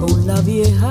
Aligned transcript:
con 0.00 0.24
la 0.24 0.40
vieja 0.42 0.90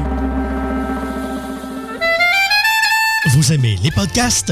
Vous 3.33 3.53
aimez 3.53 3.77
les 3.83 3.91
podcasts? 3.91 4.51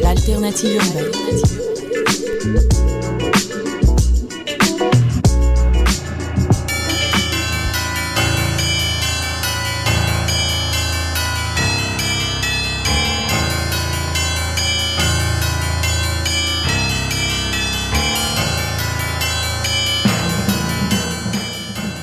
L'alternative 0.00 0.76
urbaine. 0.76 1.10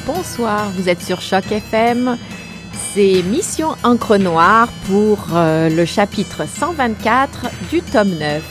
Bonsoir, 0.06 0.70
vous 0.72 0.90
êtes 0.90 1.02
sur 1.02 1.22
Choc 1.22 1.50
FM. 1.50 2.18
C'est 2.94 3.24
Mission 3.24 3.70
Encre 3.84 4.20
Noire 4.20 4.68
pour 4.86 5.26
euh, 5.34 5.68
le 5.68 5.84
chapitre 5.84 6.48
124 6.48 7.48
du 7.72 7.82
tome 7.82 8.12
9. 8.20 8.44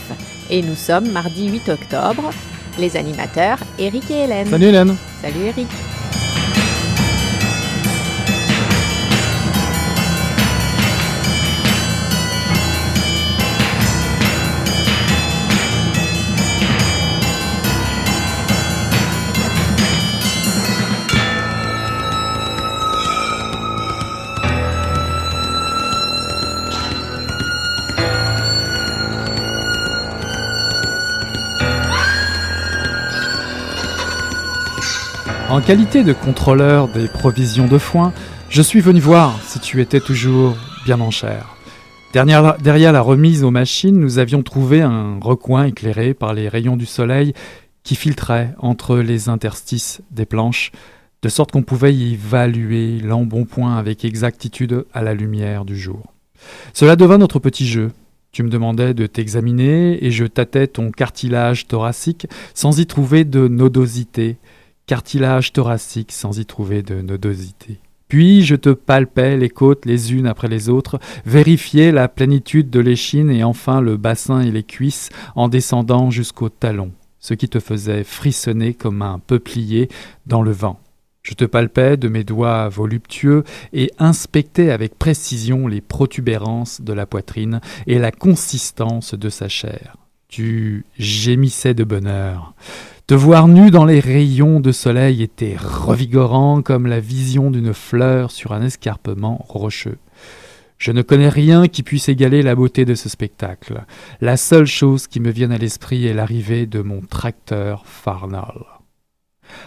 Et 0.51 0.63
nous 0.63 0.75
sommes 0.75 1.13
mardi 1.13 1.49
8 1.49 1.69
octobre. 1.69 2.31
Les 2.77 2.97
animateurs, 2.97 3.59
Eric 3.79 4.11
et 4.11 4.25
Hélène. 4.25 4.49
Salut 4.49 4.67
Hélène. 4.67 4.97
Salut 5.23 5.45
Eric. 5.47 5.69
En 35.53 35.61
qualité 35.61 36.03
de 36.03 36.15
contrôleur 36.15 36.89
des 36.89 37.09
provisions 37.09 37.67
de 37.67 37.77
foin, 37.77 38.15
je 38.49 38.63
suis 38.63 38.81
venu 38.81 39.01
voir 39.01 39.39
si 39.43 39.61
tu 39.61 39.83
étais 39.83 40.01
toujours 40.01 40.57
bien 40.87 40.99
en 40.99 41.11
chair. 41.11 41.57
Derrière 42.15 42.93
la, 42.93 43.01
remise 43.03 43.45
aux 43.45 43.51
machines, 43.51 44.01
nous 44.01 44.19
avions 44.19 44.43
trouvé 44.43 44.81
un 44.81 45.19
recoin 45.21 45.67
éclairé 45.67 46.15
par 46.15 46.33
les 46.33 46.49
rayons 46.49 46.79
du 46.79 46.87
soleil 46.87 47.35
qui 47.83 47.97
filtraient 47.97 48.55
entre 48.61 48.97
les 48.97 49.29
interstices 49.29 50.01
des 50.11 50.25
planches, 50.25 50.73
de 51.21 51.29
sorte 51.29 51.53
qu'on 51.53 51.63
pouvait 51.63 51.93
y 51.93 52.15
évaluer 52.15 53.01
l'embonpoint 53.01 53.77
avec 53.77 54.07
exactitude 54.07 54.87
à 54.95 55.03
la 55.03 55.13
lumière 55.13 55.67
du 55.67 55.79
jour. 55.79 56.15
Cela 56.73 56.97
devint 56.97 57.19
notre 57.19 57.41
petit 57.41 57.67
jeu. 57.67 57.91
Tu 58.33 58.43
me 58.43 58.49
demandais 58.49 58.95
de 58.95 59.07
t'examiner 59.07 60.03
et 60.03 60.13
je 60.13 60.25
tâtais 60.25 60.67
ton 60.67 60.91
cartilage 60.91 61.67
thoracique 61.67 62.27
sans 62.55 62.81
y 62.81 62.87
trouver 62.87 63.25
de 63.25 63.49
nodosité, 63.49 64.39
cartilage 64.93 65.55
thoracique 65.55 66.13
sans 66.13 66.39
y 66.39 66.45
trouver 66.45 66.83
de 66.83 67.01
nodosité. 67.01 67.79
Puis 68.09 68.45
je 68.45 68.55
te 68.55 68.69
palpais 68.69 69.39
les 69.39 69.49
côtes 69.49 69.87
les 69.87 70.13
unes 70.13 70.27
après 70.27 70.49
les 70.49 70.69
autres, 70.69 70.99
vérifiais 71.25 71.93
la 71.93 72.09
plénitude 72.09 72.69
de 72.69 72.79
l'échine 72.79 73.31
et 73.31 73.43
enfin 73.43 73.81
le 73.81 73.97
bassin 73.97 74.43
et 74.43 74.51
les 74.51 74.65
cuisses 74.65 75.09
en 75.35 75.49
descendant 75.49 76.11
jusqu'au 76.11 76.51
talon, 76.51 76.93
ce 77.21 77.33
qui 77.33 77.49
te 77.49 77.59
faisait 77.59 78.05
frissonner 78.05 78.75
comme 78.75 79.01
un 79.01 79.19
peuplier 79.19 79.89
dans 80.27 80.43
le 80.43 80.53
vent. 80.53 80.79
Je 81.23 81.33
te 81.33 81.47
palpais 81.47 81.97
de 81.97 82.09
mes 82.09 82.23
doigts 82.23 82.69
voluptueux 82.69 83.45
et 83.73 83.91
inspectais 83.99 84.73
avec 84.73 84.99
précision 84.99 85.69
les 85.69 85.81
protubérances 85.81 86.83
de 86.83 86.93
la 86.93 87.07
poitrine 87.07 87.63
et 87.87 87.99
la 87.99 88.13
consistance 88.13 89.15
de 89.15 89.31
sa 89.31 89.49
chair. 89.49 89.97
Tu 90.29 90.85
gémissais 90.99 91.73
de 91.73 91.85
bonheur. 91.85 92.53
Te 93.09 93.15
voir 93.15 93.49
nu 93.49 93.73
dans 93.73 93.85
les 93.85 93.99
rayons 93.99 94.61
de 94.61 94.71
soleil 94.71 95.23
était 95.23 95.57
revigorant 95.59 96.63
comme 96.63 96.87
la 96.87 97.01
vision 97.01 97.51
d'une 97.51 97.75
fleur 97.75 98.31
sur 98.31 98.53
un 98.53 98.63
escarpement 98.63 99.45
rocheux. 99.49 99.99
Je 100.79 100.93
ne 100.93 101.03
connais 101.03 101.29
rien 101.29 101.67
qui 101.67 101.83
puisse 101.83 102.09
égaler 102.09 102.43
la 102.43 102.55
beauté 102.55 102.85
de 102.85 102.95
ce 102.95 103.09
spectacle. 103.09 103.85
La 104.21 104.37
seule 104.37 104.67
chose 104.67 105.09
qui 105.09 105.19
me 105.19 105.31
vienne 105.31 105.51
à 105.51 105.59
l'esprit 105.59 106.07
est 106.07 106.15
l'arrivée 106.15 106.67
de 106.67 106.81
mon 106.81 107.01
tracteur 107.01 107.87
Farnal. 107.87 108.65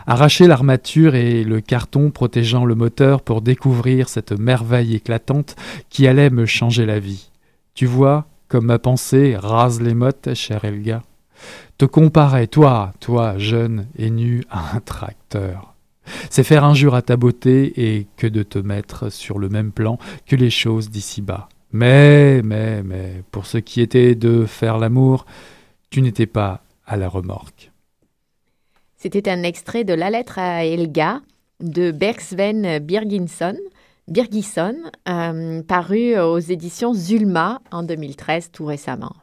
Arracher 0.07 0.47
l'armature 0.47 1.15
et 1.15 1.43
le 1.43 1.59
carton 1.59 2.11
protégeant 2.11 2.63
le 2.63 2.75
moteur 2.75 3.21
pour 3.21 3.41
découvrir 3.41 4.07
cette 4.07 4.31
merveille 4.31 4.95
éclatante 4.95 5.57
qui 5.89 6.07
allait 6.07 6.29
me 6.29 6.45
changer 6.45 6.85
la 6.85 6.99
vie. 6.99 7.29
Tu 7.73 7.85
vois, 7.85 8.27
comme 8.47 8.67
ma 8.67 8.79
pensée 8.79 9.35
rase 9.37 9.81
les 9.81 9.93
mottes, 9.93 10.33
cher 10.33 10.63
Elga. 10.63 11.01
Te 11.77 11.85
comparer, 11.85 12.47
toi, 12.47 12.93
toi, 12.99 13.37
jeune 13.37 13.87
et 13.97 14.09
nu, 14.09 14.43
à 14.49 14.75
un 14.75 14.79
tracteur. 14.79 15.73
C'est 16.29 16.43
faire 16.43 16.63
injure 16.63 16.95
à 16.95 17.01
ta 17.01 17.17
beauté 17.17 17.73
et 17.77 18.07
que 18.17 18.27
de 18.27 18.43
te 18.43 18.59
mettre 18.59 19.11
sur 19.11 19.39
le 19.39 19.49
même 19.49 19.71
plan 19.71 19.97
que 20.25 20.35
les 20.35 20.49
choses 20.49 20.89
d'ici-bas. 20.89 21.49
Mais, 21.71 22.41
mais, 22.43 22.83
mais, 22.83 23.23
pour 23.31 23.45
ce 23.45 23.57
qui 23.57 23.81
était 23.81 24.15
de 24.15 24.45
faire 24.45 24.77
l'amour, 24.77 25.25
tu 25.89 26.01
n'étais 26.01 26.27
pas 26.27 26.61
à 26.85 26.95
la 26.95 27.09
remorque. 27.09 27.71
C'était 28.97 29.29
un 29.29 29.43
extrait 29.43 29.83
de 29.83 29.93
La 29.93 30.09
lettre 30.09 30.39
à 30.39 30.63
Elga 30.63 31.21
de 31.59 31.91
Bergsven 31.91 32.79
Birgisson, 32.79 33.57
Birgisson 34.07 34.75
euh, 35.09 35.63
paru 35.63 36.17
aux 36.19 36.39
éditions 36.39 36.93
Zulma 36.93 37.61
en 37.71 37.83
2013, 37.83 38.51
tout 38.51 38.65
récemment. 38.65 39.13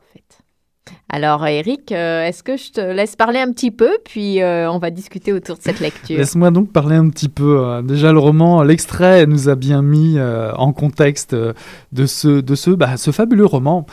Alors, 1.15 1.47
Eric, 1.47 1.93
euh, 1.93 2.25
est-ce 2.25 2.43
que 2.43 2.57
je 2.57 2.73
te 2.73 2.81
laisse 2.81 3.17
parler 3.17 3.39
un 3.39 3.53
petit 3.53 3.71
peu, 3.71 3.99
puis 4.03 4.41
euh, 4.41 4.71
on 4.71 4.79
va 4.79 4.91
discuter 4.91 5.35
autour 5.35 5.59
de 5.59 5.63
cette 5.63 5.79
lecture? 5.79 6.17
Laisse-moi 6.17 6.51
donc 6.51 6.73
parler 6.73 6.97
un 6.97 7.11
petit 7.11 7.29
peu. 7.29 7.83
Déjà, 7.85 8.13
le 8.13 8.19
roman, 8.19 8.63
l'extrait 8.63 9.27
nous 9.27 9.51
a 9.51 9.55
bien 9.55 9.83
mis 9.83 10.15
euh, 10.17 10.55
en 10.55 10.73
contexte 10.73 11.35
de 11.35 12.07
ce, 12.07 12.41
de 12.41 12.55
ce, 12.55 12.71
bah, 12.71 12.97
ce 12.97 13.11
fabuleux 13.11 13.45
roman 13.45 13.85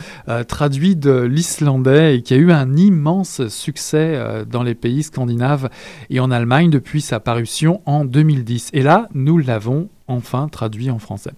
traduit 0.48 0.96
de 0.96 1.20
l'islandais 1.20 2.16
et 2.16 2.22
qui 2.22 2.32
a 2.32 2.38
eu 2.38 2.52
un 2.52 2.74
immense 2.74 3.46
succès 3.48 4.18
dans 4.50 4.62
les 4.62 4.74
pays 4.74 5.02
scandinaves 5.02 5.68
et 6.08 6.20
en 6.20 6.30
Allemagne 6.30 6.70
depuis 6.70 7.02
sa 7.02 7.20
parution 7.20 7.82
en 7.84 8.06
2010. 8.06 8.70
Et 8.72 8.82
là, 8.82 9.08
nous 9.12 9.36
l'avons 9.36 9.88
enfin 10.08 10.48
traduit 10.48 10.90
en 10.90 10.98
français. 10.98 11.32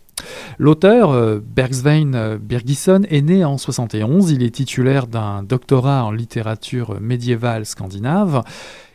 L'auteur, 0.59 1.11
euh, 1.11 1.41
Bergsvein 1.45 2.15
euh, 2.15 2.39
Birgisson, 2.39 3.03
est 3.09 3.23
né 3.23 3.45
en 3.45 3.59
71. 3.59 4.31
Il 4.31 4.43
est 4.43 4.55
titulaire 4.55 5.07
d'un 5.07 5.43
doctorat 5.43 6.05
en 6.05 6.11
littérature 6.11 7.01
médiévale 7.01 7.67
scandinave. 7.67 8.43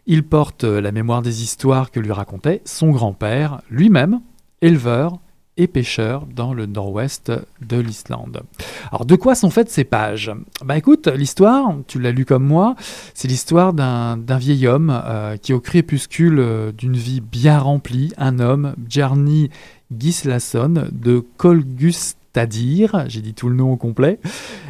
Il 0.05 0.23
porte 0.23 0.63
euh, 0.63 0.79
la 0.79 0.91
mémoire 0.91 1.21
des 1.21 1.43
histoires 1.43 1.91
que 1.91 1.99
lui 1.99 2.11
racontait 2.11 2.61
son 2.65 2.91
grand-père, 2.91 3.61
lui-même, 3.69 4.21
éleveur 4.61 5.19
et 5.59 5.67
pêcheur 5.67 6.27
dans 6.27 6.53
le 6.53 6.67
nord-ouest 6.67 7.31
de 7.61 7.77
l'Islande. 7.77 8.43
Alors 8.91 9.05
de 9.05 9.15
quoi 9.15 9.33
sont 9.33 9.49
faites 9.49 9.71
ces 9.71 9.83
pages? 9.83 10.31
Bah 10.63 10.77
écoute, 10.77 11.07
l'histoire, 11.07 11.73
tu 11.87 11.99
l'as 11.99 12.11
lu 12.11 12.25
comme 12.25 12.45
moi, 12.45 12.75
c'est 13.15 13.27
l'histoire 13.27 13.73
d'un 13.73 14.37
vieil 14.37 14.67
homme 14.67 15.01
qui 15.41 15.53
au 15.53 15.59
crépuscule 15.59 16.73
d'une 16.77 16.95
vie 16.95 17.21
bien 17.21 17.57
remplie, 17.57 18.13
un 18.17 18.37
homme, 18.37 18.75
Bjarni 18.77 19.49
Gislason 19.95 20.87
de 20.91 21.23
Colgustadir, 21.37 23.05
j'ai 23.07 23.21
dit 23.21 23.33
tout 23.33 23.49
le 23.49 23.55
nom 23.55 23.71
au 23.71 23.77
complet. 23.77 24.19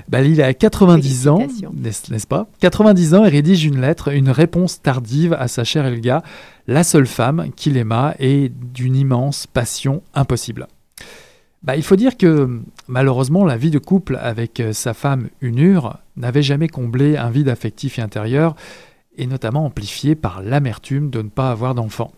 Bah, 0.10 0.22
il 0.22 0.42
a 0.42 0.54
90 0.54 1.28
ans, 1.28 1.48
n'est-ce 1.74 2.28
pas? 2.28 2.48
90 2.60 3.14
ans 3.16 3.26
et 3.26 3.30
rédige 3.30 3.66
une 3.66 3.82
lettre, 3.82 4.14
une 4.14 4.30
réponse 4.30 4.82
tardive 4.82 5.34
à 5.34 5.48
sa 5.48 5.64
chère 5.64 5.86
Elga, 5.86 6.24
la 6.68 6.84
seule 6.84 7.08
femme 7.08 7.50
qu'il 7.56 7.78
aima 7.78 8.16
et 8.20 8.52
d'une 8.74 8.96
immense 8.96 9.48
passion 9.48 10.02
impossible. 10.14 10.68
Bah, 11.64 11.76
il 11.76 11.84
faut 11.84 11.96
dire 11.96 12.16
que 12.18 12.62
malheureusement 12.88 13.44
la 13.44 13.58
vie 13.58 13.72
de 13.72 13.80
couple 13.80 14.18
avec 14.22 14.60
euh, 14.60 14.74
sa 14.74 14.94
femme 14.94 15.28
Unur 15.42 15.98
n'avait 16.16 16.44
jamais 16.44 16.70
comblé 16.70 17.18
un 17.18 17.30
vide 17.30 17.50
affectif 17.50 18.00
et 18.00 18.02
intérieur, 18.02 18.56
et 19.18 19.26
notamment 19.26 19.66
amplifié 19.66 20.16
par 20.16 20.42
l'amertume 20.44 21.10
de 21.10 21.22
ne 21.22 21.30
pas 21.30 21.50
avoir 21.52 21.76
d'enfant 21.76 22.12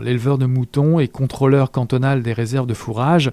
l'éleveur 0.00 0.38
de 0.38 0.46
moutons 0.46 1.00
et 1.00 1.08
contrôleur 1.08 1.70
cantonal 1.70 2.22
des 2.22 2.32
réserves 2.32 2.66
de 2.66 2.74
fourrage 2.74 3.30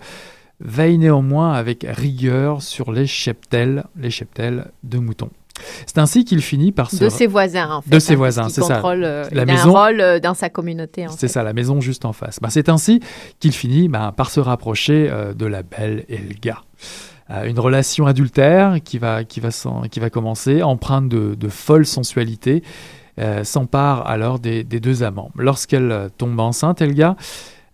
veille 0.59 0.97
néanmoins 0.97 1.53
avec 1.53 1.85
rigueur 1.87 2.61
sur 2.61 2.91
les 2.91 3.07
cheptels, 3.07 3.85
les 3.95 4.11
cheptels 4.11 4.71
de 4.83 4.99
moutons. 4.99 5.29
C'est 5.85 5.97
ainsi 5.97 6.25
qu'il 6.25 6.41
finit 6.41 6.71
par 6.71 6.89
se... 6.89 7.03
De 7.03 7.09
ses 7.09 7.27
voisins, 7.27 7.69
en 7.69 7.81
fait. 7.81 7.89
De 7.89 7.99
ses 7.99 8.13
hein, 8.13 8.17
voisins, 8.17 8.49
c'est 8.49 8.63
ça. 8.63 8.81
Euh, 8.83 9.25
la 9.31 9.43
il 9.43 9.47
maison... 9.47 9.75
a 9.75 9.79
un 9.79 9.85
rôle 9.85 10.01
euh, 10.01 10.19
dans 10.19 10.33
sa 10.33 10.49
communauté. 10.49 11.05
C'est 11.17 11.27
ça, 11.27 11.43
la 11.43 11.53
maison 11.53 11.81
juste 11.81 12.05
en 12.05 12.13
face. 12.13 12.39
Ben, 12.41 12.49
c'est 12.49 12.69
ainsi 12.69 13.01
qu'il 13.39 13.51
finit 13.51 13.89
ben, 13.89 14.11
par 14.11 14.29
se 14.29 14.39
rapprocher 14.39 15.09
euh, 15.11 15.33
de 15.33 15.45
la 15.45 15.63
belle 15.63 16.05
Elga. 16.07 16.61
une 17.45 17.59
relation 17.59 18.05
adultère 18.05 18.77
qui 18.83 18.97
va, 18.99 19.23
qui 19.23 19.39
va, 19.39 19.49
qui 19.89 19.99
va 19.99 20.09
commencer, 20.09 20.63
empreinte 20.63 21.09
de, 21.09 21.35
de 21.35 21.49
folle 21.49 21.85
sensualité, 21.85 22.63
euh, 23.19 23.43
s'empare 23.43 24.07
alors 24.07 24.39
des, 24.39 24.63
deux 24.63 25.03
amants. 25.03 25.31
Lorsqu'elle 25.35 26.09
tombe 26.17 26.39
enceinte, 26.39 26.81
Elga, 26.81 27.15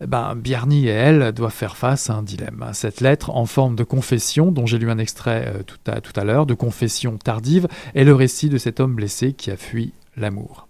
ben, 0.05 0.35
Bjarni 0.35 0.87
et 0.87 0.91
elle 0.91 1.31
doivent 1.31 1.53
faire 1.53 1.77
face 1.77 2.09
à 2.09 2.15
un 2.15 2.23
dilemme. 2.23 2.69
Cette 2.73 2.99
lettre 2.99 3.29
en 3.29 3.45
forme 3.45 3.75
de 3.75 3.83
confession, 3.83 4.51
dont 4.51 4.65
j'ai 4.65 4.77
lu 4.77 4.89
un 4.89 4.97
extrait 4.97 5.45
euh, 5.47 5.63
tout 5.63 5.77
à, 5.87 6.01
tout 6.01 6.13
à 6.19 6.23
l'heure, 6.23 6.45
de 6.45 6.53
confession 6.53 7.17
tardive, 7.17 7.67
est 7.93 8.03
le 8.03 8.15
récit 8.15 8.49
de 8.49 8.57
cet 8.57 8.79
homme 8.79 8.95
blessé 8.95 9.33
qui 9.33 9.51
a 9.51 9.57
fui 9.57 9.93
l'amour. 10.17 10.67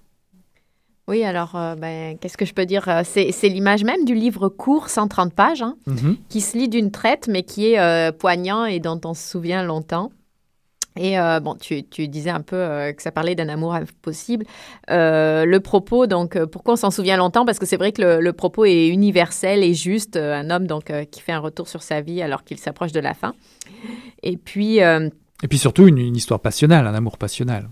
Oui, 1.08 1.24
alors, 1.24 1.56
euh, 1.56 1.76
ben, 1.76 2.18
qu'est-ce 2.18 2.38
que 2.38 2.46
je 2.46 2.54
peux 2.54 2.66
dire 2.66 3.02
C'est 3.04 3.32
l'image 3.44 3.84
même 3.84 4.06
du 4.06 4.16
livre 4.16 4.50
court, 4.50 4.90
130 4.90 5.34
pages, 5.34 5.62
hein, 5.62 5.76
mhm. 5.86 6.18
qui 6.30 6.42
se 6.42 6.58
lit 6.58 6.68
d'une 6.68 6.92
traite, 6.92 7.28
mais 7.30 7.44
qui 7.44 7.74
est 7.74 8.12
poignant 8.18 8.66
et 8.66 8.80
dont 8.80 9.00
on 9.06 9.14
se 9.14 9.30
souvient 9.30 9.64
longtemps. 9.64 10.12
Et 10.98 11.20
euh, 11.20 11.40
bon, 11.40 11.56
tu, 11.56 11.84
tu, 11.84 12.08
disais 12.08 12.30
un 12.30 12.42
peu 12.42 12.56
euh, 12.56 12.94
que 12.94 13.02
ça 13.02 13.12
parlait 13.12 13.36
d'un 13.36 13.50
amour 13.50 13.74
impossible. 13.74 14.46
Euh, 14.90 15.46
le 15.46 15.60
propos, 15.60 16.08
donc, 16.08 16.42
pourquoi 16.46 16.74
on 16.74 16.78
s'en 16.78 16.92
souvient 16.92 17.18
longtemps? 17.18 17.46
Parce 17.46 17.60
que 17.60 17.66
c'est 17.66 17.78
vrai 17.78 17.92
que 17.92 18.02
le, 18.02 18.20
le, 18.22 18.34
propos 18.34 18.66
est 18.66 18.88
universel 18.88 19.64
et 19.64 19.74
juste. 19.74 20.16
un 20.16 20.50
homme 20.50 20.68
donc 20.68 20.92
qui 21.12 21.22
fait 21.22 21.34
un 21.34 21.40
retour 21.40 21.68
sur 21.68 21.84
sa 21.84 22.02
vie 22.02 22.22
alors 22.22 22.44
qu'il 22.44 22.60
s'approche 22.60 22.92
de 22.92 23.00
la 23.00 23.14
fin. 23.14 23.34
Et 24.24 24.38
puis. 24.38 24.78
et 24.78 25.48
puis 25.50 25.58
surtout 25.58 25.88
une, 25.88 25.98
une 25.98 26.16
histoire 26.16 26.40
passionnelle, 26.40 26.88
un 26.88 26.94
amour 26.94 27.18
passionnel. 27.18 27.68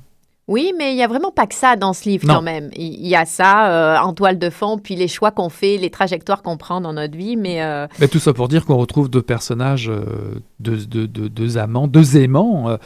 Oui, 0.48 0.74
mais 0.78 0.92
il 0.92 0.96
n'y 0.96 1.04
a 1.04 1.08
vraiment 1.08 1.32
pas 1.32 1.48
que 1.48 1.56
ça 1.56 1.78
dans 1.78 1.94
ce 1.94 2.10
livre 2.10 2.28
quand 2.28 2.42
même. 2.42 2.70
Il 2.76 3.08
y 3.08 3.16
a 3.16 3.26
ça 3.26 3.70
euh, 3.70 3.98
en 3.98 4.14
toile 4.14 4.38
de 4.38 4.50
fond, 4.50 4.78
puis 4.78 4.96
les 4.96 5.08
choix 5.08 5.32
qu'on 5.32 5.50
fait, 5.50 5.78
les 5.78 5.90
trajectoires 5.90 6.42
qu'on 6.42 6.58
prend 6.58 6.82
dans 6.82 6.92
notre 6.92 7.18
vie. 7.18 7.38
Mais, 7.38 7.64
euh, 7.64 7.88
mais 8.00 8.10
tout 8.10 8.20
ça 8.20 8.34
pour 8.34 8.50
dire 8.50 8.66
qu'on 8.66 8.78
retrouve 8.78 9.10
deux 9.10 9.22
personnages, 9.22 9.90
euh, 9.90 10.42
deux, 10.60 10.86
deux, 10.86 11.58
amants, 11.58 11.88
deux 11.88 12.18
aimants 12.18 12.78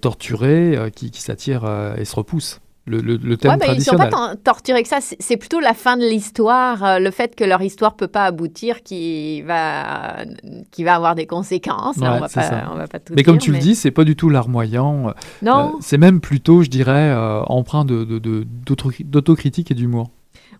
torturés 0.00 0.90
qui, 0.94 1.10
qui 1.10 1.20
s'attirent 1.20 1.68
et 1.98 2.04
se 2.04 2.14
repoussent 2.14 2.60
le, 2.86 3.00
le, 3.00 3.16
le 3.16 3.36
thème 3.36 3.56
Ils 3.68 3.74
ne 3.76 3.80
sont 3.80 3.96
pas 3.96 4.36
torturés 4.42 4.82
que 4.82 4.88
ça. 4.88 4.98
C'est 5.00 5.36
plutôt 5.36 5.60
la 5.60 5.74
fin 5.74 5.96
de 5.96 6.02
l'histoire, 6.02 6.82
euh, 6.84 6.98
le 6.98 7.10
fait 7.10 7.36
que 7.36 7.44
leur 7.44 7.62
histoire 7.62 7.94
peut 7.94 8.08
pas 8.08 8.24
aboutir 8.24 8.82
qui 8.82 9.42
va, 9.42 10.24
qui 10.70 10.84
va 10.84 10.94
avoir 10.94 11.14
des 11.14 11.26
conséquences. 11.26 11.96
on 11.98 12.00
va 12.00 12.28
pas, 12.28 12.50
va 12.74 12.88
pas 12.88 12.98
tout 12.98 13.12
mais 13.14 13.22
comme 13.22 13.38
tu 13.38 13.52
le 13.52 13.58
dis, 13.58 13.74
c'est 13.74 13.90
pas 13.90 14.04
du 14.04 14.16
tout 14.16 14.28
larmoyant. 14.28 15.08
Euh, 15.08 15.12
non. 15.42 15.76
c'est 15.80 15.98
même 15.98 16.20
plutôt, 16.20 16.62
je 16.62 16.70
dirais, 16.70 17.10
euh, 17.10 17.42
empreint 17.42 17.84
d'autocritique 17.84 19.68
de, 19.68 19.74
de, 19.74 19.80
et 19.80 19.82
d'humour. 19.82 20.10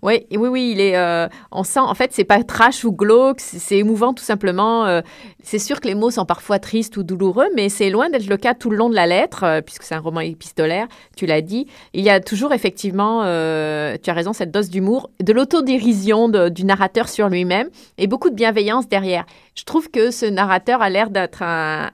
Oui, 0.02 0.26
oui, 0.30 0.49
oui, 0.49 0.71
il 0.73 0.80
est. 0.80 0.97
Euh, 0.97 1.28
on 1.52 1.62
sent, 1.62 1.80
en 1.80 1.95
fait, 1.95 2.11
c'est 2.12 2.25
pas 2.25 2.42
trash 2.42 2.85
ou 2.85 2.92
glauque, 2.92 3.40
c'est 3.40 3.76
émouvant 3.76 4.14
tout 4.14 4.25
simplement. 4.25 4.87
Euh, 4.87 5.02
c'est 5.42 5.59
sûr 5.59 5.80
que 5.80 5.88
les 5.88 5.95
mots 5.95 6.11
sont 6.11 6.25
parfois 6.25 6.59
tristes 6.59 6.97
ou 6.97 7.02
douloureux, 7.02 7.49
mais 7.54 7.69
c'est 7.69 7.90
loin 7.90 8.09
d'être 8.09 8.26
le 8.26 8.38
cas 8.38 8.54
tout 8.54 8.71
le 8.71 8.76
long 8.78 8.88
de 8.88 8.95
la 8.95 9.07
lettre, 9.07 9.45
euh, 9.45 9.61
puisque 9.61 9.83
c'est 9.83 9.95
un 9.95 10.00
roman 10.00 10.21
épistolaire. 10.21 10.87
Tu 11.16 11.26
l'as 11.26 11.42
dit. 11.42 11.66
Il 11.92 12.02
y 12.02 12.09
a 12.09 12.21
toujours 12.21 12.54
effectivement, 12.54 13.21
tu 13.23 14.11
as 14.11 14.14
raison, 14.14 14.33
cette 14.33 14.50
dose 14.50 14.71
d'humour, 14.71 15.11
de 15.23 15.33
l'autodérision 15.33 16.28
du 16.28 16.64
narrateur 16.64 17.09
sur 17.09 17.28
lui-même 17.28 17.69
et 17.99 18.07
beaucoup 18.07 18.30
de 18.30 18.35
bienveillance 18.35 18.88
derrière. 18.88 19.26
Je 19.54 19.64
trouve 19.64 19.90
que 19.90 20.11
ce 20.11 20.25
narrateur 20.26 20.80
a 20.80 20.88
l'air 20.88 21.11
d'être 21.11 21.42
un, 21.42 21.90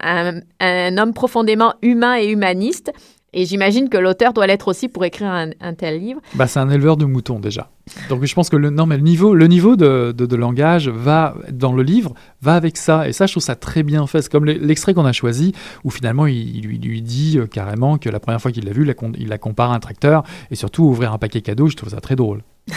un 0.61 0.99
homme 0.99 1.13
profondément 1.13 1.75
humain 1.83 2.17
et 2.17 2.29
humaniste 2.29 2.93
et 3.37 3.45
j'imagine 3.45 3.91
que 3.91 3.99
l'auteur 3.99 4.33
doit 4.33 4.47
l'être 4.47 4.67
aussi 4.67 4.89
pour 4.89 5.05
écrire 5.05 5.29
un, 5.29 5.75
tel 5.75 6.01
livre. 6.01 6.23
Bah, 6.35 6.47
c'est 6.47 6.59
un 6.59 6.71
éleveur 6.71 6.97
de 6.97 7.05
moutons 7.05 7.39
déjà. 7.39 7.69
Donc 8.09 8.25
je 8.25 8.35
pense 8.35 8.49
que 8.49 8.57
le, 8.57 8.71
non, 8.71 8.87
mais 8.87 8.97
le 8.97 9.03
niveau, 9.03 9.35
le 9.35 9.47
niveau 9.47 9.77
de, 9.77 10.13
de, 10.13 10.37
langage 10.37 10.89
va 10.89 11.35
dans 11.53 11.75
le 11.75 11.83
livre 11.83 12.15
va 12.41 12.55
avec 12.55 12.79
ça. 12.79 13.07
Et 13.07 13.13
ça, 13.13 13.27
je 13.27 13.35
trouve 13.35 13.43
ça 13.43 13.55
très 13.55 13.83
bien 13.83 14.07
fait. 14.07 14.23
C'est 14.23 14.33
comme 14.33 14.47
l'extrait 14.47 14.95
qu'on 14.95 15.05
a 15.05 15.13
choisi 15.13 15.53
où 15.85 15.91
finalement 15.91 16.27
il, 16.27 16.63
lui, 16.63 16.79
lui, 16.79 17.03
dit 17.03 17.37
euh, 17.37 17.47
carrément 17.47 17.99
que 17.99 18.09
la 18.09 18.21
première 18.21 18.41
fois 18.41 18.53
qu'il 18.53 18.65
l'a 18.65 18.73
vu, 18.73 18.91
il 19.19 19.29
la, 19.29 19.39
compare 19.39 19.71
à 19.71 19.75
un 19.75 19.81
tracteur 19.81 20.23
et 20.51 20.55
surtout 20.55 20.85
ouvrir 20.85 21.13
un 21.13 21.19
paquet 21.19 21.43
cadeau. 21.43 21.69
Je 21.69 21.77
trouve 21.77 21.91
ça 21.91 22.01
très 22.01 22.17
drôle. 22.17 22.43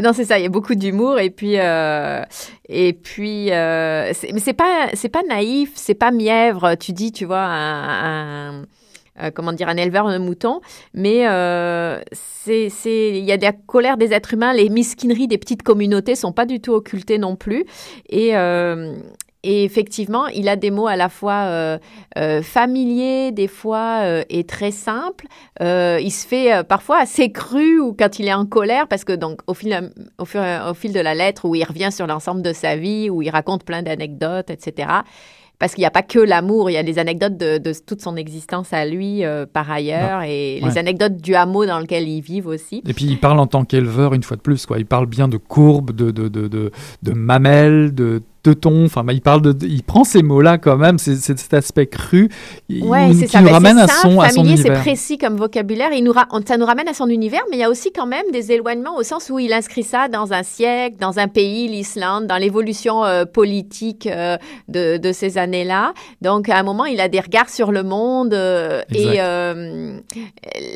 non, 0.00 0.12
c'est 0.12 0.24
ça. 0.24 0.40
Il 0.40 0.42
y 0.42 0.46
a 0.46 0.50
beaucoup 0.50 0.74
d'humour 0.74 1.20
et 1.20 1.30
puis 1.30 1.54
euh, 1.58 2.22
et 2.68 2.92
puis 2.94 3.52
euh, 3.52 4.12
mais 4.32 4.40
c'est 4.40 4.54
pas 4.54 4.88
c'est 4.94 5.08
pas 5.08 5.22
naïf, 5.22 5.70
c'est 5.76 5.94
pas 5.94 6.10
mièvre. 6.10 6.74
Tu 6.74 6.92
dis, 6.92 7.12
tu 7.12 7.26
vois 7.26 7.46
un 7.46 8.64
comment 9.34 9.52
dire, 9.52 9.68
un 9.68 9.76
éleveur 9.76 10.10
de 10.10 10.18
moutons, 10.18 10.60
mais 10.94 11.24
c'est, 12.12 12.68
il 12.86 13.24
y 13.24 13.32
a 13.32 13.36
de 13.36 13.42
la 13.42 13.52
colère 13.52 13.96
des 13.96 14.12
êtres 14.12 14.34
humains, 14.34 14.52
les 14.52 14.68
misquineries 14.68 15.28
des 15.28 15.38
petites 15.38 15.62
communautés 15.62 16.14
sont 16.14 16.32
pas 16.32 16.46
du 16.46 16.60
tout 16.60 16.72
occultées 16.72 17.18
non 17.18 17.36
plus, 17.36 17.64
et 18.08 18.34
et 19.44 19.64
effectivement, 19.64 20.28
il 20.28 20.48
a 20.48 20.54
des 20.54 20.70
mots 20.70 20.86
à 20.86 20.94
la 20.94 21.08
fois 21.08 21.46
euh, 21.46 21.78
euh, 22.16 22.42
familiers, 22.42 23.32
des 23.32 23.48
fois, 23.48 24.02
euh, 24.02 24.22
et 24.30 24.44
très 24.44 24.70
simples. 24.70 25.26
il 25.60 26.10
se 26.12 26.26
fait 26.26 26.64
parfois 26.64 27.00
assez 27.00 27.32
cru 27.32 27.80
ou 27.80 27.92
quand 27.92 28.18
il 28.18 28.28
est 28.28 28.34
en 28.34 28.46
colère, 28.46 28.86
parce 28.86 29.04
que 29.04 29.12
donc 29.12 29.40
au 29.46 29.54
fil, 29.54 29.92
au, 30.18 30.22
au 30.22 30.74
fil 30.74 30.92
de 30.92 31.00
la 31.00 31.14
lettre, 31.14 31.44
où 31.44 31.54
il 31.54 31.64
revient 31.64 31.90
sur 31.90 32.06
l'ensemble 32.06 32.42
de 32.42 32.52
sa 32.52 32.76
vie, 32.76 33.10
où 33.10 33.22
il 33.22 33.30
raconte 33.30 33.64
plein 33.64 33.82
d'anecdotes, 33.82 34.50
etc 34.50 35.02
parce 35.62 35.74
qu'il 35.74 35.82
n'y 35.82 35.86
a 35.86 35.92
pas 35.92 36.02
que 36.02 36.18
l'amour, 36.18 36.70
il 36.70 36.72
y 36.72 36.76
a 36.76 36.82
des 36.82 36.98
anecdotes 36.98 37.36
de, 37.36 37.72
toute 37.86 38.00
son 38.00 38.16
existence 38.16 38.72
à 38.72 38.84
lui 38.84 39.22
par 39.52 39.70
ailleurs 39.70 40.22
et 40.22 40.58
les 40.60 40.76
anecdotes 40.76 41.18
du 41.18 41.36
hameau 41.36 41.66
dans 41.66 41.78
lequel 41.78 42.08
ils 42.08 42.20
vivent 42.20 42.48
aussi. 42.48 42.82
Et 42.84 42.92
puis 42.92 43.04
il 43.04 43.20
parle 43.20 43.38
en 43.38 43.46
tant 43.46 43.64
qu'éleveur 43.64 44.12
une 44.12 44.24
fois 44.24 44.36
de 44.36 44.42
plus, 44.42 44.66
quoi. 44.66 44.80
Il 44.80 44.86
parle 44.86 45.06
bien 45.06 45.28
de 45.28 45.36
courbes, 45.36 45.92
de, 45.92 46.10
de, 46.10 46.26
de, 46.26 46.48
de, 46.48 46.72
de 47.04 47.12
mamelles, 47.12 47.94
de 47.94 48.22
ton, 48.50 48.84
Enfin, 48.84 49.04
bah, 49.04 49.12
il 49.12 49.20
parle 49.20 49.42
de, 49.42 49.66
il 49.66 49.82
prend 49.82 50.04
ces 50.04 50.22
mots-là 50.22 50.58
quand 50.58 50.76
même. 50.76 50.98
C'est 50.98 51.16
cet 51.16 51.54
aspect 51.54 51.86
cru 51.86 52.28
ouais, 52.68 53.10
qui 53.10 53.28
ça. 53.28 53.40
nous 53.40 53.50
ramène 53.50 53.78
à 53.78 53.86
son, 53.86 54.20
à 54.20 54.30
son 54.30 54.44
univers. 54.44 54.76
C'est 54.76 54.82
précis 54.82 55.18
comme 55.18 55.36
vocabulaire. 55.36 55.92
Il 55.92 56.04
nous 56.04 56.12
ça 56.46 56.56
nous 56.56 56.66
ramène 56.66 56.88
à 56.88 56.94
son 56.94 57.08
univers, 57.08 57.42
mais 57.50 57.56
il 57.56 57.60
y 57.60 57.64
a 57.64 57.70
aussi 57.70 57.92
quand 57.92 58.06
même 58.06 58.24
des 58.32 58.52
éloignements 58.52 58.96
au 58.96 59.02
sens 59.02 59.30
où 59.30 59.38
il 59.38 59.52
inscrit 59.52 59.82
ça 59.82 60.08
dans 60.08 60.32
un 60.32 60.42
siècle, 60.42 60.96
dans 60.98 61.18
un 61.18 61.28
pays, 61.28 61.68
l'Islande, 61.68 62.26
dans 62.26 62.36
l'évolution 62.36 63.04
euh, 63.04 63.24
politique 63.24 64.06
euh, 64.06 64.36
de, 64.68 64.96
de, 64.96 65.12
ces 65.12 65.38
années-là. 65.38 65.94
Donc, 66.20 66.48
à 66.48 66.58
un 66.58 66.62
moment, 66.62 66.84
il 66.84 67.00
a 67.00 67.08
des 67.08 67.20
regards 67.20 67.48
sur 67.48 67.72
le 67.72 67.82
monde 67.82 68.34
euh, 68.34 68.82
et 68.92 69.16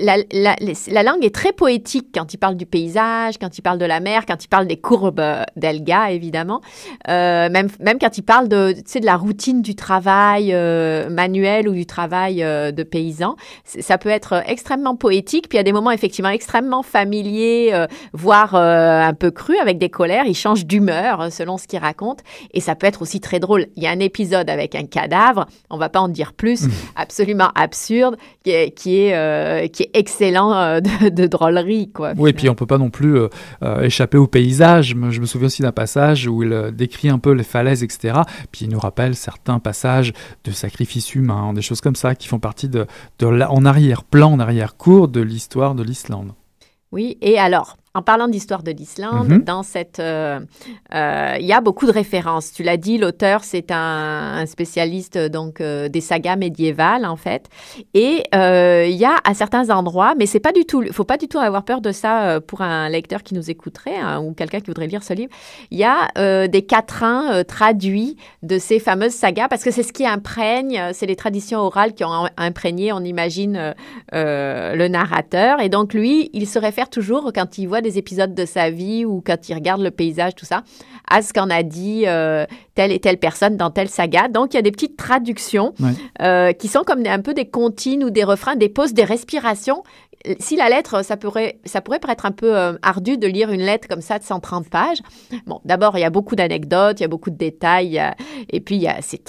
la, 0.02 0.16
la, 0.32 0.56
la, 0.88 1.02
langue 1.02 1.24
est 1.24 1.34
très 1.34 1.52
poétique 1.52 2.08
quand 2.14 2.32
il 2.32 2.38
parle 2.38 2.56
du 2.56 2.66
paysage, 2.66 3.38
quand 3.38 3.58
il 3.58 3.62
parle 3.62 3.78
de 3.78 3.84
la 3.84 4.00
mer, 4.00 4.24
quand 4.26 4.42
il 4.44 4.48
parle 4.48 4.66
des 4.66 4.76
courbes 4.76 5.22
d'Elga, 5.56 6.10
évidemment 6.12 6.60
même, 7.80 7.98
quand 7.98 8.18
il 8.18 8.22
parle 8.22 8.48
de, 8.48 8.72
de 8.72 9.06
la 9.06 9.16
routine 9.16 9.62
du 9.62 9.74
travail 9.74 10.52
euh, 10.52 11.08
manuel 11.10 11.68
ou 11.68 11.72
du 11.72 11.86
travail 11.86 12.42
euh, 12.42 12.72
de 12.72 12.82
paysan, 12.82 13.36
ça 13.64 13.98
peut 13.98 14.08
être 14.08 14.42
extrêmement 14.46 14.96
poétique. 14.96 15.48
Puis 15.48 15.56
il 15.56 15.58
y 15.58 15.60
a 15.60 15.64
des 15.64 15.72
moments 15.72 15.90
effectivement 15.90 16.30
extrêmement 16.30 16.82
familiers, 16.82 17.70
euh, 17.72 17.86
voire 18.12 18.54
un 18.54 19.14
peu 19.14 19.30
crus, 19.30 19.58
avec 19.60 19.78
des 19.78 19.88
colères. 19.88 20.24
Il 20.26 20.34
change 20.34 20.66
d'humeur 20.66 21.32
selon 21.32 21.58
ce 21.58 21.66
qu'il 21.66 21.78
raconte. 21.78 22.20
Et 22.52 22.60
ça 22.60 22.74
peut 22.74 22.86
être 22.86 23.02
aussi 23.02 23.20
très 23.20 23.40
drôle. 23.40 23.66
Il 23.76 23.82
y 23.82 23.86
a 23.86 23.90
un 23.90 24.00
épisode 24.00 24.50
avec 24.50 24.74
un 24.74 24.84
cadavre, 24.84 25.46
on 25.70 25.78
va 25.78 25.88
pas 25.88 26.00
en 26.00 26.08
dire 26.08 26.32
plus, 26.32 26.66
mmh. 26.66 26.70
absolument 26.96 27.50
absurde, 27.54 28.16
qui 28.44 28.50
est, 28.50 28.70
qui 28.70 28.98
est, 28.98 29.70
qui 29.72 29.84
est 29.84 29.90
excellent 29.94 30.80
de, 30.80 31.08
de, 31.08 31.26
drôlerie. 31.26 31.90
Quoi, 31.90 32.12
oui, 32.16 32.30
et 32.30 32.32
puis 32.32 32.48
on 32.48 32.54
peut 32.54 32.66
pas 32.66 32.78
non 32.78 32.90
plus 32.90 33.18
échapper 33.82 34.18
au 34.18 34.26
paysage. 34.26 34.94
Je 35.10 35.20
me 35.20 35.26
souviens 35.26 35.46
aussi 35.46 35.62
d'un 35.62 35.72
passage 35.72 36.26
où 36.26 36.42
il 36.42 36.72
décrit 36.72 37.08
un 37.08 37.18
peu 37.18 37.32
les 37.32 37.44
falaises, 37.46 37.82
etc. 37.82 38.20
Puis 38.52 38.66
il 38.66 38.70
nous 38.70 38.78
rappelle 38.78 39.14
certains 39.14 39.58
passages 39.58 40.12
de 40.44 40.50
sacrifices 40.50 41.14
humains, 41.14 41.52
des 41.52 41.62
choses 41.62 41.80
comme 41.80 41.96
ça 41.96 42.14
qui 42.14 42.28
font 42.28 42.38
partie 42.38 42.68
de, 42.68 42.86
de 43.18 43.26
en 43.26 43.64
arrière-plan, 43.64 44.32
en 44.32 44.40
arrière-cours 44.40 45.08
de 45.08 45.20
l'histoire 45.20 45.74
de 45.74 45.82
l'Islande. 45.82 46.32
Oui, 46.92 47.18
et 47.20 47.38
alors, 47.38 47.76
en 47.96 48.02
parlant 48.02 48.28
d'histoire 48.28 48.62
de 48.62 48.72
l'Islande, 48.72 49.28
mhm. 49.28 49.42
dans 49.42 49.62
cette, 49.62 50.00
euh, 50.00 50.38
euh, 50.94 51.36
il 51.40 51.46
y 51.46 51.54
a 51.54 51.62
beaucoup 51.62 51.86
de 51.86 51.92
références. 51.92 52.52
Tu 52.52 52.62
l'as 52.62 52.76
dit, 52.76 52.98
l'auteur 52.98 53.42
c'est 53.42 53.70
un, 53.70 54.44
spécialiste 54.44 55.16
donc 55.16 55.62
euh, 55.62 55.88
des 55.88 56.02
sagas 56.02 56.36
médiévales 56.36 57.06
en 57.06 57.16
fait, 57.16 57.48
et 57.94 58.22
il 58.34 58.96
y 58.96 59.04
a 59.06 59.16
à 59.24 59.32
certains 59.32 59.70
endroits, 59.70 60.14
mais 60.18 60.26
c'est 60.26 60.40
pas 60.40 60.52
du 60.52 60.66
tout, 60.66 60.84
faut 60.92 61.04
pas 61.04 61.16
du 61.16 61.26
tout 61.26 61.38
avoir 61.38 61.64
peur 61.64 61.80
de 61.80 61.90
ça 61.90 62.38
pour 62.46 62.60
un 62.60 62.90
lecteur 62.90 63.22
qui 63.22 63.34
nous 63.34 63.50
écouterait 63.50 63.96
hein, 63.96 64.20
ou 64.20 64.34
quelqu'un 64.34 64.60
qui 64.60 64.66
voudrait 64.66 64.88
lire 64.88 65.02
ce 65.02 65.14
livre. 65.14 65.32
Il 65.70 65.78
y 65.78 65.84
a 65.84 66.48
des 66.48 66.62
quatrains 66.66 67.44
traduits 67.44 68.16
de 68.42 68.58
ces 68.58 68.78
fameuses 68.78 69.12
sagas 69.14 69.48
parce 69.48 69.64
que 69.64 69.70
c'est 69.70 69.82
ce 69.82 69.94
qui 69.94 70.06
imprègne, 70.06 70.90
c'est 70.92 71.06
les 71.06 71.16
traditions 71.16 71.60
orales 71.60 71.94
qui 71.94 72.04
ont 72.04 72.28
imprégné, 72.36 72.92
on 72.92 73.00
imagine 73.00 73.74
le 74.12 74.88
narrateur, 74.88 75.60
et 75.60 75.70
donc 75.70 75.94
lui, 75.94 76.28
il 76.34 76.46
se 76.46 76.58
réfère 76.58 76.90
toujours 76.90 77.32
quand 77.34 77.56
il 77.56 77.66
voit 77.66 77.80
des 77.80 77.85
épisodes 77.94 78.34
de 78.34 78.44
sa 78.44 78.70
vie 78.70 79.04
ou 79.04 79.22
quand 79.24 79.48
il 79.48 79.54
regarde 79.54 79.80
le 79.80 79.90
paysage, 79.90 80.34
tout 80.34 80.44
ça, 80.44 80.62
à 81.08 81.22
ce 81.22 81.32
qu'en 81.32 81.50
a 81.50 81.62
dit 81.62 82.04
euh, 82.06 82.46
telle 82.74 82.92
et 82.92 82.98
telle 82.98 83.18
personne 83.18 83.56
dans 83.56 83.70
telle 83.70 83.88
saga. 83.88 84.28
Donc, 84.28 84.54
il 84.54 84.56
y 84.56 84.58
a 84.58 84.62
des 84.62 84.72
petites 84.72 84.96
traductions 84.96 85.74
euh, 86.20 86.52
qui 86.52 86.68
sont 86.68 86.82
comme 86.82 87.06
un 87.06 87.20
peu 87.20 87.34
des 87.34 87.48
comptines 87.48 88.04
ou 88.04 88.10
des 88.10 88.24
refrains, 88.24 88.56
des 88.56 88.68
pauses, 88.68 88.92
des 88.92 89.04
respirations. 89.04 89.82
Si 90.40 90.56
la 90.56 90.68
lettre, 90.68 91.04
ça 91.04 91.16
pourrait, 91.16 91.58
ça 91.64 91.80
pourrait 91.80 92.00
paraître 92.00 92.26
un 92.26 92.32
peu 92.32 92.56
euh, 92.56 92.72
ardu 92.82 93.16
de 93.16 93.26
lire 93.26 93.50
une 93.50 93.60
lettre 93.60 93.86
comme 93.86 94.00
ça 94.00 94.18
de 94.18 94.24
130 94.24 94.68
pages. 94.68 94.98
Bon, 95.46 95.60
d'abord, 95.64 95.96
il 95.96 96.00
y 96.00 96.04
a 96.04 96.10
beaucoup 96.10 96.34
d'anecdotes, 96.34 96.98
il 97.00 97.02
y 97.02 97.06
a 97.06 97.08
beaucoup 97.08 97.30
de 97.30 97.36
détails, 97.36 98.02
et 98.50 98.60
puis 98.60 98.76
il 98.76 98.82
y 98.82 98.88
a, 98.88 98.96
c'est 99.02 99.22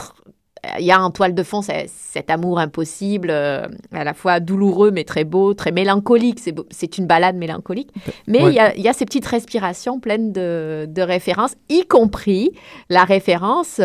il 0.80 0.86
y 0.86 0.92
a 0.92 1.02
en 1.02 1.12
toile 1.12 1.34
de 1.34 1.44
fond 1.44 1.62
cet 1.62 2.30
amour 2.30 2.60
impossible, 2.60 3.30
euh, 3.32 3.68
à 3.92 4.04
la 4.04 4.14
fois 4.14 4.40
douloureux 4.40 4.92
mais 4.92 5.04
très 5.04 5.24
beau, 5.24 5.54
très 5.54 5.72
mélancolique. 5.72 6.40
C'est 6.70 6.98
une 6.98 7.06
balade 7.06 7.36
mélancolique. 7.36 7.90
Mais 8.28 8.40
il, 8.44 8.82
y 8.82 8.88
a, 8.88 8.94
ces 8.94 9.06
petites 9.06 9.26
respirations 9.26 10.00
pleines 10.00 10.32
de, 10.32 11.02
références, 11.02 11.56
y 11.70 11.86
compris 11.86 12.52
la 12.90 13.04
référence 13.04 13.80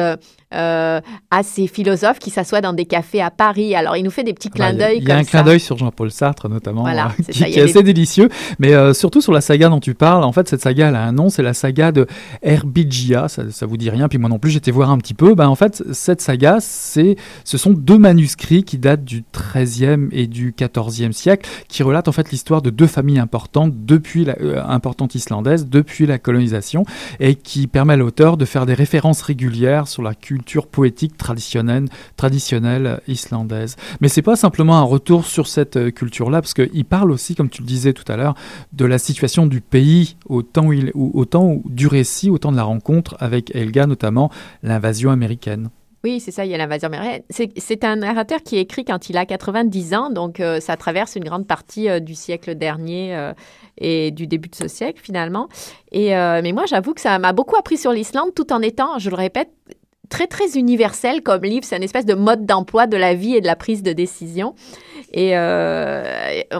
euh, 0.54 0.82
euh, 0.82 1.00
à 1.30 1.42
ces 1.42 1.66
philosophes 1.66 2.18
qui 2.18 2.30
s'assoient 2.30 2.60
dans 2.60 2.74
des 2.74 2.84
cafés 2.84 3.22
à 3.22 3.30
Paris. 3.30 3.74
Alors, 3.74 3.96
il 3.96 4.02
nous 4.02 4.10
fait 4.10 4.24
des 4.24 4.34
petits 4.34 4.50
clins 4.50 4.74
d'œil. 4.74 4.98
Il 5.00 5.08
y 5.08 5.12
a, 5.12 5.16
un 5.16 5.24
clin 5.24 5.42
d'œil 5.42 5.60
sur 5.60 5.78
Jean-Paul 5.78 6.10
Sartre, 6.10 6.48
notamment, 6.48 6.86
euh, 6.86 6.92
qui, 7.30 7.42
est, 7.44 7.62
assez 7.62 7.82
délicieux. 7.82 8.28
Mais 8.58 8.74
euh, 8.74 8.92
surtout 8.92 9.22
sur 9.22 9.32
la 9.32 9.40
saga 9.40 9.70
dont 9.70 9.80
tu 9.80 9.94
parles, 9.94 10.24
en 10.24 10.32
fait, 10.32 10.48
cette 10.48 10.60
saga, 10.60 10.88
elle 10.88 10.96
a 10.96 11.04
un 11.04 11.12
nom, 11.12 11.30
c'est 11.30 11.42
la 11.42 11.54
saga 11.54 11.90
de 11.90 12.06
Herbigia. 12.42 13.28
Ça, 13.28 13.50
ça 13.50 13.64
vous 13.64 13.78
dit 13.78 13.88
rien. 13.88 14.08
Puis 14.08 14.18
moi 14.18 14.28
non 14.28 14.38
plus, 14.38 14.50
j'étais 14.50 14.70
voir 14.70 14.90
un 14.90 14.98
petit 14.98 15.14
peu. 15.14 15.34
Ben, 15.34 15.48
en 15.48 15.54
fait, 15.54 15.82
cette 15.92 16.20
saga, 16.20 16.58
c'est, 16.60 17.16
ce 17.44 17.56
sont 17.56 17.70
deux 17.70 17.98
manuscrits 17.98 18.62
qui 18.62 18.76
datent 18.76 19.04
du 19.04 19.24
XIIIe 19.32 20.08
et 20.12 20.26
du 20.26 20.54
XIVe 20.58 21.12
siècle, 21.12 21.48
qui 21.68 21.82
relatent 21.82 22.08
en 22.08 22.12
fait 22.12 22.30
l'histoire 22.30 22.60
de 22.60 22.68
deux 22.68 22.86
familles 22.86 23.20
importantes 23.20 23.72
depuis 23.86 24.26
la, 24.26 24.34
importantes 24.68 25.14
islandaises 25.14 25.66
depuis 25.66 26.04
la 26.06 26.18
colonisation 26.18 26.84
et 27.20 27.36
qui 27.36 27.66
permet 27.66 27.94
à 27.94 27.96
l'auteur 27.96 28.36
de 28.36 28.44
faire 28.44 28.66
des 28.66 28.74
références 28.74 29.22
régulières 29.22 29.88
sur 29.88 30.02
la 30.02 30.14
culture 30.14 30.41
culture 30.42 30.66
poétique 30.66 31.16
traditionnelle, 31.16 31.84
traditionnelle 32.16 33.00
islandaise. 33.06 33.76
Mais 34.00 34.08
c'est 34.08 34.22
pas 34.22 34.34
simplement 34.34 34.76
un 34.76 34.82
retour 34.82 35.24
sur 35.24 35.46
cette 35.46 35.76
euh, 35.76 35.90
culture-là, 35.92 36.40
parce 36.40 36.52
qu'il 36.52 36.84
parle 36.84 37.12
aussi, 37.12 37.36
comme 37.36 37.48
tu 37.48 37.62
le 37.62 37.66
disais 37.66 37.92
tout 37.92 38.10
à 38.10 38.16
l'heure, 38.16 38.34
de 38.72 38.84
la 38.84 38.98
situation 38.98 39.46
du 39.46 39.60
pays 39.60 40.16
au 40.26 40.42
temps, 40.42 40.66
où 40.94 41.12
au 41.14 41.24
temps 41.26 41.62
du 41.64 41.86
récit, 41.86 42.28
au 42.28 42.38
temps 42.38 42.50
de 42.50 42.56
la 42.56 42.64
rencontre 42.64 43.16
avec 43.20 43.54
Elga, 43.54 43.86
notamment 43.86 44.32
l'invasion 44.64 45.12
américaine. 45.12 45.70
Oui, 46.02 46.18
c'est 46.18 46.32
ça, 46.32 46.44
il 46.44 46.50
y 46.50 46.54
a 46.54 46.58
l'invasion 46.58 46.88
américaine. 46.88 47.22
C'est 47.56 47.84
un 47.84 47.94
narrateur 47.94 48.42
qui 48.42 48.58
écrit 48.58 48.84
quand 48.84 49.08
il 49.08 49.16
a 49.16 49.24
90 49.24 49.94
ans, 49.94 50.10
donc 50.10 50.40
euh, 50.40 50.58
ça 50.58 50.76
traverse 50.76 51.14
une 51.14 51.22
grande 51.22 51.46
partie 51.46 51.88
euh, 51.88 52.00
du 52.00 52.16
siècle 52.16 52.56
dernier 52.56 53.30
et 53.78 54.10
du 54.10 54.26
début 54.26 54.48
de 54.48 54.56
ce 54.56 54.66
siècle 54.66 55.00
finalement. 55.00 55.48
Et, 55.92 56.08
mais 56.10 56.52
moi, 56.52 56.64
j'avoue 56.66 56.94
que 56.94 57.00
ça 57.00 57.18
m'a 57.20 57.32
beaucoup 57.32 57.56
appris 57.56 57.76
sur 57.76 57.92
l'Islande 57.92 58.34
tout 58.34 58.52
en 58.52 58.60
étant, 58.60 58.98
je 58.98 59.08
le 59.08 59.16
répète, 59.16 59.50
très, 60.12 60.26
très 60.26 60.58
universel 60.58 61.22
comme 61.22 61.42
livre. 61.42 61.64
C'est 61.64 61.76
un 61.76 61.80
espèce 61.80 62.04
de 62.04 62.12
mode 62.12 62.44
d'emploi 62.44 62.86
de 62.86 62.98
la 62.98 63.14
vie 63.14 63.34
et 63.34 63.40
de 63.40 63.46
la 63.46 63.56
prise 63.56 63.82
de 63.82 63.94
décision. 63.94 64.54
Et 65.14 65.30
euh, 65.36 66.02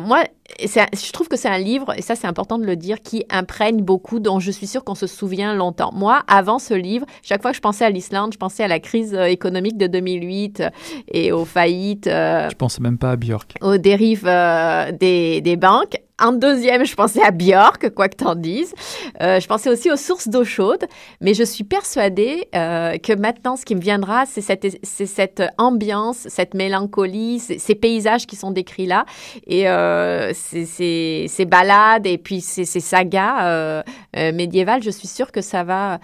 moi, 0.00 0.25
je 0.59 1.12
trouve 1.12 1.28
que 1.28 1.37
c'est 1.37 1.49
un 1.49 1.59
livre, 1.59 1.92
et 1.97 2.02
ça 2.02 2.14
c'est 2.14 2.26
important 2.26 2.59
de 2.59 2.64
le 2.64 2.76
dire, 2.76 3.00
qui 3.00 3.25
imprègne 3.30 3.82
beaucoup, 3.82 4.21
dont 4.21 4.40
je 4.40 4.50
suis 4.50 4.66
sûre 4.66 4.85
qu'on 4.85 4.94
se 4.94 5.06
souvient 5.06 5.54
longtemps. 5.54 5.90
Moi, 5.92 6.23
avant 6.28 6.59
ce 6.59 6.73
livre, 6.73 7.04
chaque 7.23 7.42
fois 7.42 7.50
que 7.50 7.56
je 7.56 7.62
pensais 7.62 7.85
à 7.85 7.90
l'Islande, 7.90 8.32
je 8.32 8.38
pensais 8.38 8.64
à 8.64 8.68
la 8.68 8.80
crise 8.80 9.14
euh, 9.14 9.25
économique 9.25 9.76
de 9.76 9.87
2008 9.87 10.62
et 11.09 11.30
aux 11.30 11.44
faillites. 11.44 12.06
Euh, 12.06 12.49
je 12.50 12.56
pensais 12.56 12.80
même 12.80 12.97
pas 12.97 13.11
à 13.11 13.16
Björk. 13.16 13.54
Aux 13.61 13.76
dérives 13.76 14.25
des, 14.25 15.42
des 15.42 15.56
banques. 15.56 15.99
En 16.23 16.31
deuxième, 16.31 16.87
je 16.87 16.95
pensais 16.95 17.21
à 17.21 17.33
Björk, 17.33 17.91
quoi 17.91 18.09
que 18.09 18.14
t'en 18.14 18.37
dises. 18.37 18.73
Euh, 19.21 19.41
je 19.41 19.47
pensais 19.49 19.69
aussi 19.69 19.91
aux 19.91 19.97
sources 19.97 20.29
d'eau 20.29 20.45
chaude, 20.45 20.85
mais 21.21 21.35
je 21.35 21.43
suis 21.43 21.64
persuadée 21.64 22.47
euh, 22.55 22.97
que 22.99 23.12
maintenant, 23.12 23.57
ce 23.57 23.64
qui 23.64 23.75
me 23.75 23.81
viendra, 23.81 24.25
c'est 24.25 24.41
cette, 24.41 25.43
ambiance, 25.59 26.29
cette 26.29 26.55
mélancolie, 26.55 27.41
ces 27.41 27.75
paysages 27.75 28.29
qui 28.29 28.37
sont 28.37 28.52
décrits 28.52 28.87
là, 28.87 29.05
et 29.49 29.69
euh, 29.69 30.31
ces, 30.33 31.47
balades, 31.49 32.07
et 32.07 32.19
puis 32.19 32.41
ces, 32.41 32.64
sagas 32.64 33.83
médiévales. 34.14 34.83
Je 34.85 34.91
suis 34.91 35.09
sûre 35.09 35.33
que 35.33 35.41
ça 35.41 35.64
va. 35.64 35.99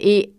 et 0.00 0.30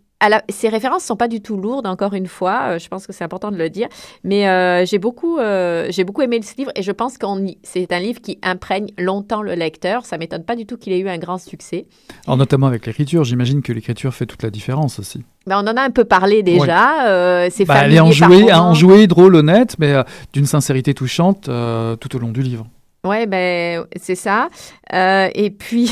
ces 0.49 0.69
références 0.69 1.03
sont 1.03 1.15
pas 1.15 1.27
du 1.27 1.41
tout 1.41 1.57
lourdes, 1.57 1.87
encore 1.87 2.13
une 2.13 2.27
fois. 2.27 2.71
Euh, 2.71 2.79
je 2.79 2.87
pense 2.87 3.05
que 3.05 3.13
c'est 3.13 3.23
important 3.23 3.51
de 3.51 3.57
le 3.57 3.69
dire. 3.69 3.87
Mais 4.23 4.47
euh, 4.47 4.85
j'ai 4.85 4.99
beaucoup, 4.99 5.37
euh, 5.37 5.87
j'ai 5.89 6.03
beaucoup 6.03 6.21
aimé 6.21 6.39
ce 6.41 6.55
livre 6.57 6.71
et 6.75 6.81
je 6.81 6.91
pense 6.91 7.17
que 7.17 7.25
c'est 7.63 7.91
un 7.91 7.99
livre 7.99 8.21
qui 8.21 8.39
imprègne 8.41 8.87
longtemps 8.97 9.41
le 9.41 9.53
lecteur. 9.53 10.05
Ça 10.05 10.17
m'étonne 10.17 10.43
pas 10.43 10.55
du 10.55 10.65
tout 10.65 10.77
qu'il 10.77 10.93
ait 10.93 10.99
eu 10.99 11.09
un 11.09 11.17
grand 11.17 11.37
succès. 11.37 11.85
Alors 12.25 12.37
notamment 12.37 12.67
avec 12.67 12.85
l'écriture, 12.85 13.23
j'imagine 13.23 13.61
que 13.61 13.73
l'écriture 13.73 14.13
fait 14.13 14.25
toute 14.25 14.43
la 14.43 14.49
différence 14.49 14.99
aussi. 14.99 15.23
Ben, 15.45 15.63
on 15.63 15.67
en 15.67 15.77
a 15.77 15.81
un 15.81 15.91
peu 15.91 16.03
parlé 16.03 16.43
déjà. 16.43 17.49
c'est 17.49 17.65
bah, 17.65 17.81
elle 17.83 17.93
est 17.93 17.99
enjouée, 17.99 18.51
enjouée, 18.53 19.07
drôle, 19.07 19.35
honnête, 19.35 19.75
mais 19.79 19.93
d'une 20.33 20.45
sincérité 20.45 20.93
touchante 20.93 21.43
tout 21.43 22.15
au 22.15 22.19
long 22.19 22.31
du 22.31 22.41
livre. 22.41 22.67
Ouais, 23.07 23.25
ben 23.25 23.85
c'est 23.95 24.15
ça. 24.15 24.49
Euh, 24.93 25.29
et 25.35 25.49
puis. 25.49 25.91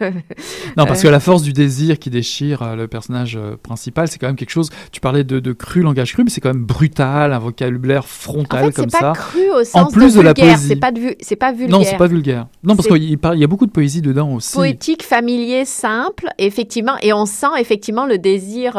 non, 0.76 0.86
parce 0.86 1.02
que 1.02 1.08
la 1.08 1.20
force 1.20 1.42
du 1.42 1.52
désir 1.52 1.98
qui 1.98 2.10
déchire 2.10 2.62
euh, 2.62 2.76
le 2.76 2.88
personnage 2.88 3.36
euh, 3.36 3.56
principal, 3.62 4.08
c'est 4.08 4.18
quand 4.18 4.26
même 4.26 4.36
quelque 4.36 4.50
chose. 4.50 4.70
Tu 4.90 5.00
parlais 5.00 5.24
de, 5.24 5.40
de 5.40 5.52
cru, 5.52 5.82
langage 5.82 6.12
cru, 6.12 6.24
mais 6.24 6.30
c'est 6.30 6.40
quand 6.40 6.52
même 6.52 6.64
brutal, 6.64 7.32
un 7.32 7.38
vocabulaire 7.38 8.06
frontal 8.06 8.64
en 8.64 8.66
fait, 8.66 8.72
comme 8.72 8.90
ça. 8.90 8.98
C'est 8.98 9.04
pas 9.04 9.12
cru 9.12 9.50
au 9.50 9.64
sens 9.64 9.82
en 9.82 9.90
plus 9.90 10.14
de, 10.14 10.20
la 10.22 10.34
poésie. 10.34 10.68
C'est 10.68 10.76
pas, 10.76 10.90
c'est 11.20 11.36
pas 11.36 11.52
vulgaire. 11.52 11.78
Non, 11.78 11.84
c'est 11.84 11.96
pas 11.96 12.06
vulgaire. 12.06 12.46
Non, 12.62 12.76
parce 12.76 12.88
qu'il 12.88 13.02
il 13.02 13.38
y 13.40 13.44
a 13.44 13.46
beaucoup 13.46 13.66
de 13.66 13.72
poésie 13.72 14.00
dedans 14.00 14.32
aussi. 14.34 14.54
Poétique, 14.54 15.02
familier, 15.02 15.64
simple, 15.64 16.28
effectivement. 16.38 16.94
Et 17.02 17.12
on 17.12 17.26
sent 17.26 17.46
effectivement 17.58 18.06
le 18.06 18.18
désir 18.18 18.74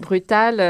brutal 0.00 0.60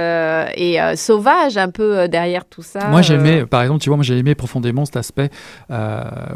et 0.56 0.78
sauvage 0.97 1.56
un 1.56 1.68
peu 1.68 2.09
derrière 2.09 2.44
tout 2.44 2.62
ça. 2.62 2.88
Moi, 2.88 3.02
j'aimais, 3.02 3.44
par 3.44 3.62
exemple, 3.62 3.82
tu 3.82 3.90
vois, 3.90 3.97
moi 3.97 4.04
j'ai 4.04 4.16
aimé 4.16 4.35
profondément 4.35 4.85
cet 4.85 4.97
aspect 4.97 5.30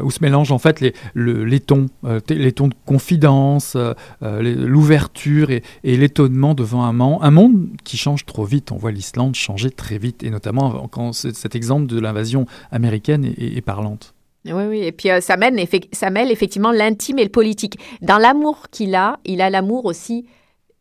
où 0.07 0.11
se 0.11 0.19
mélangent 0.21 0.53
en 0.53 0.57
fait 0.57 0.79
les, 0.79 0.93
les 1.15 1.59
tons, 1.59 1.87
euh, 2.05 2.21
les 2.29 2.53
tons 2.53 2.69
de 2.69 2.75
confidence, 2.85 3.75
euh, 3.75 3.93
euh, 4.23 4.41
l'ouverture 4.41 5.51
et, 5.51 5.61
l'étonnement 5.83 6.53
devant 6.53 6.83
un, 6.83 6.93
monde, 6.93 7.19
un 7.21 7.31
monde 7.31 7.67
qui 7.83 7.97
change 7.97 8.25
trop 8.25 8.45
vite. 8.45 8.71
On 8.71 8.77
voit 8.77 8.91
l'Islande 8.91 9.35
changer 9.35 9.69
très 9.69 9.97
vite, 9.97 10.23
et 10.23 10.29
notamment 10.29 10.87
quand 10.87 11.11
cet 11.13 11.55
exemple 11.55 11.87
de 11.87 11.99
l'invasion 11.99 12.45
américaine 12.71 13.25
est, 13.25 13.61
parlante. 13.61 14.13
Oui, 14.45 14.63
oui, 14.69 14.79
et 14.83 14.93
puis 14.93 15.09
ça, 15.19 15.35
mène, 15.35 15.59
ça 15.91 16.09
mêle 16.09 16.31
effectivement 16.31 16.71
l'intime 16.71 17.19
et 17.19 17.23
le 17.23 17.29
politique. 17.29 17.77
Dans 18.01 18.17
l'amour 18.17 18.67
qu'il 18.71 18.95
a, 18.95 19.19
il 19.25 19.41
a 19.41 19.49
l'amour 19.49 19.85
aussi 19.85 20.25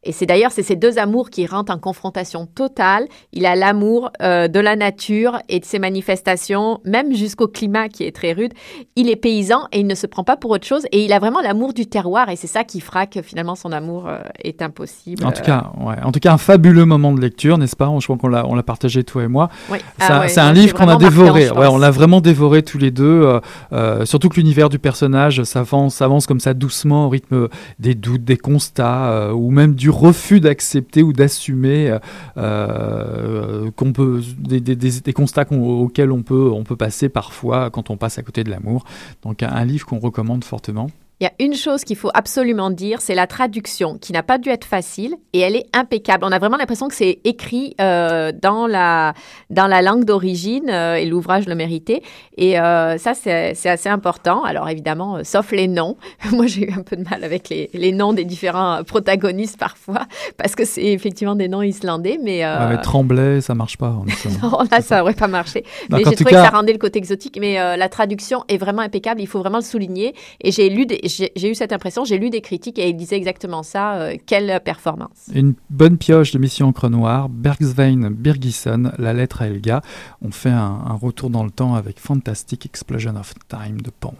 et 0.06 0.12
c'est 0.12 0.24
d'ailleurs 0.26 0.52
c'est 0.52 0.62
ces 0.62 0.76
deux 0.76 0.98
amours 0.98 1.30
qui 1.30 1.46
rentrent 1.46 1.72
en 1.72 1.78
confrontation 1.78 2.46
totale. 2.46 3.06
Il 3.32 3.44
a 3.44 3.56
l'amour 3.56 4.10
euh, 4.22 4.46
de 4.46 4.60
la 4.60 4.76
nature 4.76 5.38
et 5.48 5.58
de 5.58 5.64
ses 5.64 5.80
manifestations, 5.80 6.80
même 6.84 7.12
jusqu'au 7.12 7.48
climat 7.48 7.88
qui 7.88 8.04
est 8.04 8.14
très 8.14 8.32
rude. 8.32 8.52
Il 8.94 9.10
est 9.10 9.16
paysan 9.16 9.66
et 9.72 9.80
il 9.80 9.86
ne 9.86 9.94
se 9.96 10.06
prend 10.06 10.22
pas 10.22 10.36
pour 10.36 10.52
autre 10.52 10.66
chose. 10.66 10.84
Et 10.92 11.04
il 11.04 11.12
a 11.12 11.18
vraiment 11.18 11.40
l'amour 11.40 11.74
du 11.74 11.86
terroir 11.86 12.30
et 12.30 12.36
c'est 12.36 12.46
ça 12.46 12.62
qui 12.62 12.80
fera 12.80 13.06
que 13.06 13.20
finalement 13.20 13.56
son 13.56 13.72
amour 13.72 14.06
euh, 14.06 14.18
est 14.42 14.62
impossible. 14.62 15.24
En 15.24 15.32
tout 15.32 15.42
cas, 15.42 15.72
ouais. 15.80 15.96
en 16.02 16.12
tout 16.12 16.20
cas 16.20 16.32
un 16.32 16.38
fabuleux 16.38 16.84
moment 16.84 17.12
de 17.12 17.20
lecture, 17.20 17.58
n'est-ce 17.58 17.76
pas? 17.76 17.92
Je 17.98 18.04
crois 18.04 18.16
qu'on 18.16 18.28
l'a 18.28 18.46
on 18.46 18.54
l'a 18.54 18.62
partagé 18.62 19.02
toi 19.02 19.24
et 19.24 19.28
moi. 19.28 19.50
Oui. 19.70 19.78
C'est 19.98 20.38
un, 20.38 20.46
ah 20.48 20.52
livre 20.52 20.74
qu'on 20.74 20.88
a 20.88 20.96
dévoré. 20.96 21.50
Ouais, 21.50 21.66
on 21.66 21.78
l'a 21.78 21.90
vraiment 21.90 22.20
dévoré 22.20 22.62
tous 22.62 22.78
les 22.78 22.92
deux. 22.92 23.40
Euh, 23.72 24.04
surtout 24.04 24.28
que 24.28 24.36
l'univers 24.36 24.68
du 24.68 24.78
personnage 24.78 25.42
s'avance 25.42 26.00
avance 26.00 26.26
comme 26.26 26.40
ça 26.40 26.54
doucement 26.54 27.06
au 27.06 27.08
rythme 27.08 27.48
des 27.80 27.94
doutes, 27.94 28.24
des 28.24 28.36
constats 28.36 29.32
ou 29.34 29.50
même 29.50 29.74
du 29.74 29.90
refus 29.96 30.40
d'accepter 30.40 31.02
ou 31.02 31.12
d'assumer 31.12 31.90
euh, 31.90 31.98
euh, 32.36 33.70
qu'on 33.72 33.92
peut 33.92 34.22
des, 34.38 34.60
des, 34.60 35.12
constats 35.12 35.46
auxquels 35.50 36.12
on 36.12 36.22
peut, 36.22 36.50
on 36.52 36.64
peut 36.64 36.76
passer 36.76 37.08
parfois 37.08 37.70
quand 37.70 37.90
on 37.90 37.96
passe 37.96 38.18
à 38.18 38.22
côté 38.22 38.44
de 38.44 38.50
l'amour. 38.50 38.84
Donc 39.22 39.42
un 39.42 39.64
livre 39.64 39.86
qu'on 39.86 39.98
recommande 39.98 40.44
fortement. 40.44 40.88
Il 41.18 41.24
y 41.24 41.26
a 41.26 41.32
une 41.38 41.54
chose 41.54 41.82
qu'il 41.82 41.96
faut 41.96 42.10
absolument 42.12 42.68
dire, 42.68 43.00
c'est 43.00 43.14
la 43.14 43.26
traduction, 43.26 43.96
qui 43.96 44.12
n'a 44.12 44.22
pas 44.22 44.36
dû 44.36 44.50
être 44.50 44.66
facile 44.66 45.14
et 45.32 45.40
elle 45.40 45.56
est 45.56 45.64
impeccable. 45.72 46.26
On 46.26 46.30
a 46.30 46.38
vraiment 46.38 46.58
l'impression 46.58 46.88
que 46.88 46.94
c'est 46.94 47.20
écrit 47.24 47.74
euh, 47.80 48.32
dans, 48.32 48.66
la, 48.66 49.14
dans 49.48 49.66
la 49.66 49.80
langue 49.80 50.04
d'origine 50.04 50.68
euh, 50.68 50.96
et 50.96 51.06
l'ouvrage 51.06 51.46
le 51.46 51.54
méritait. 51.54 52.02
Et 52.36 52.60
euh, 52.60 52.98
ça, 52.98 53.14
c'est 53.14 53.66
assez 53.66 53.88
important. 53.88 54.44
Alors 54.44 54.68
évidemment, 54.68 55.24
sauf 55.24 55.52
les 55.52 55.68
noms. 55.68 55.96
Moi, 56.32 56.48
j'ai 56.48 56.68
eu 56.68 56.72
un 56.78 56.82
peu 56.82 56.96
de 56.96 57.08
mal 57.08 57.24
avec 57.24 57.48
les, 57.48 57.70
les, 57.72 57.92
noms 57.92 58.12
des 58.12 58.26
différents 58.26 58.84
protagonistes 58.84 59.58
parfois, 59.58 60.06
parce 60.36 60.54
que 60.54 60.66
c'est 60.66 60.84
effectivement 60.84 61.34
des 61.34 61.48
noms 61.48 61.62
islandais. 61.62 62.18
Mais, 62.22 62.44
ouais, 62.44 62.80
Tremblay, 62.82 63.40
ça 63.40 63.54
marche 63.54 63.78
pas. 63.78 63.88
non, 64.42 64.58
là, 64.70 64.82
ça 64.82 64.98
n'aurait 64.98 65.14
pas 65.14 65.28
marché. 65.28 65.64
mais 65.88 66.04
j'ai 66.04 66.14
trouvé 66.14 66.32
que 66.32 66.36
ça 66.36 66.50
rendait 66.50 66.74
le 66.74 66.78
côté 66.78 66.98
exotique. 66.98 67.38
Mais 67.40 67.54
la 67.54 67.88
traduction 67.88 68.44
est 68.48 68.58
vraiment 68.58 68.82
impeccable. 68.82 69.22
Il 69.22 69.26
faut 69.26 69.38
vraiment 69.38 69.58
le 69.58 69.64
souligner. 69.64 70.14
Et 70.42 70.52
j'ai 70.52 70.68
lu 70.68 70.84
des 70.84 71.05
j'ai 71.08 71.50
eu 71.50 71.54
cette 71.54 71.72
impression, 71.72 72.04
j'ai 72.04 72.18
lu 72.18 72.30
des 72.30 72.40
critiques 72.40 72.78
et 72.78 72.88
ils 72.88 72.96
disaient 72.96 73.16
exactement 73.16 73.62
ça. 73.62 73.94
Euh, 73.94 74.16
quelle 74.26 74.60
performance. 74.64 75.30
Une 75.34 75.54
bonne 75.70 75.98
pioche 75.98 76.32
de 76.32 76.38
Mission 76.38 76.68
Encre 76.68 76.88
Noire, 76.88 77.28
Bergsvein 77.28 78.10
Birgisson, 78.10 78.92
La 78.98 79.12
lettre 79.12 79.42
à 79.42 79.48
Elga. 79.48 79.82
On 80.22 80.30
fait 80.30 80.50
un, 80.50 80.82
un 80.86 80.94
retour 80.94 81.30
dans 81.30 81.44
le 81.44 81.50
temps 81.50 81.74
avec 81.74 81.98
Fantastic 81.98 82.66
Explosion 82.66 83.16
of 83.16 83.34
Time 83.48 83.80
de 83.80 83.90
Pond. 83.90 84.14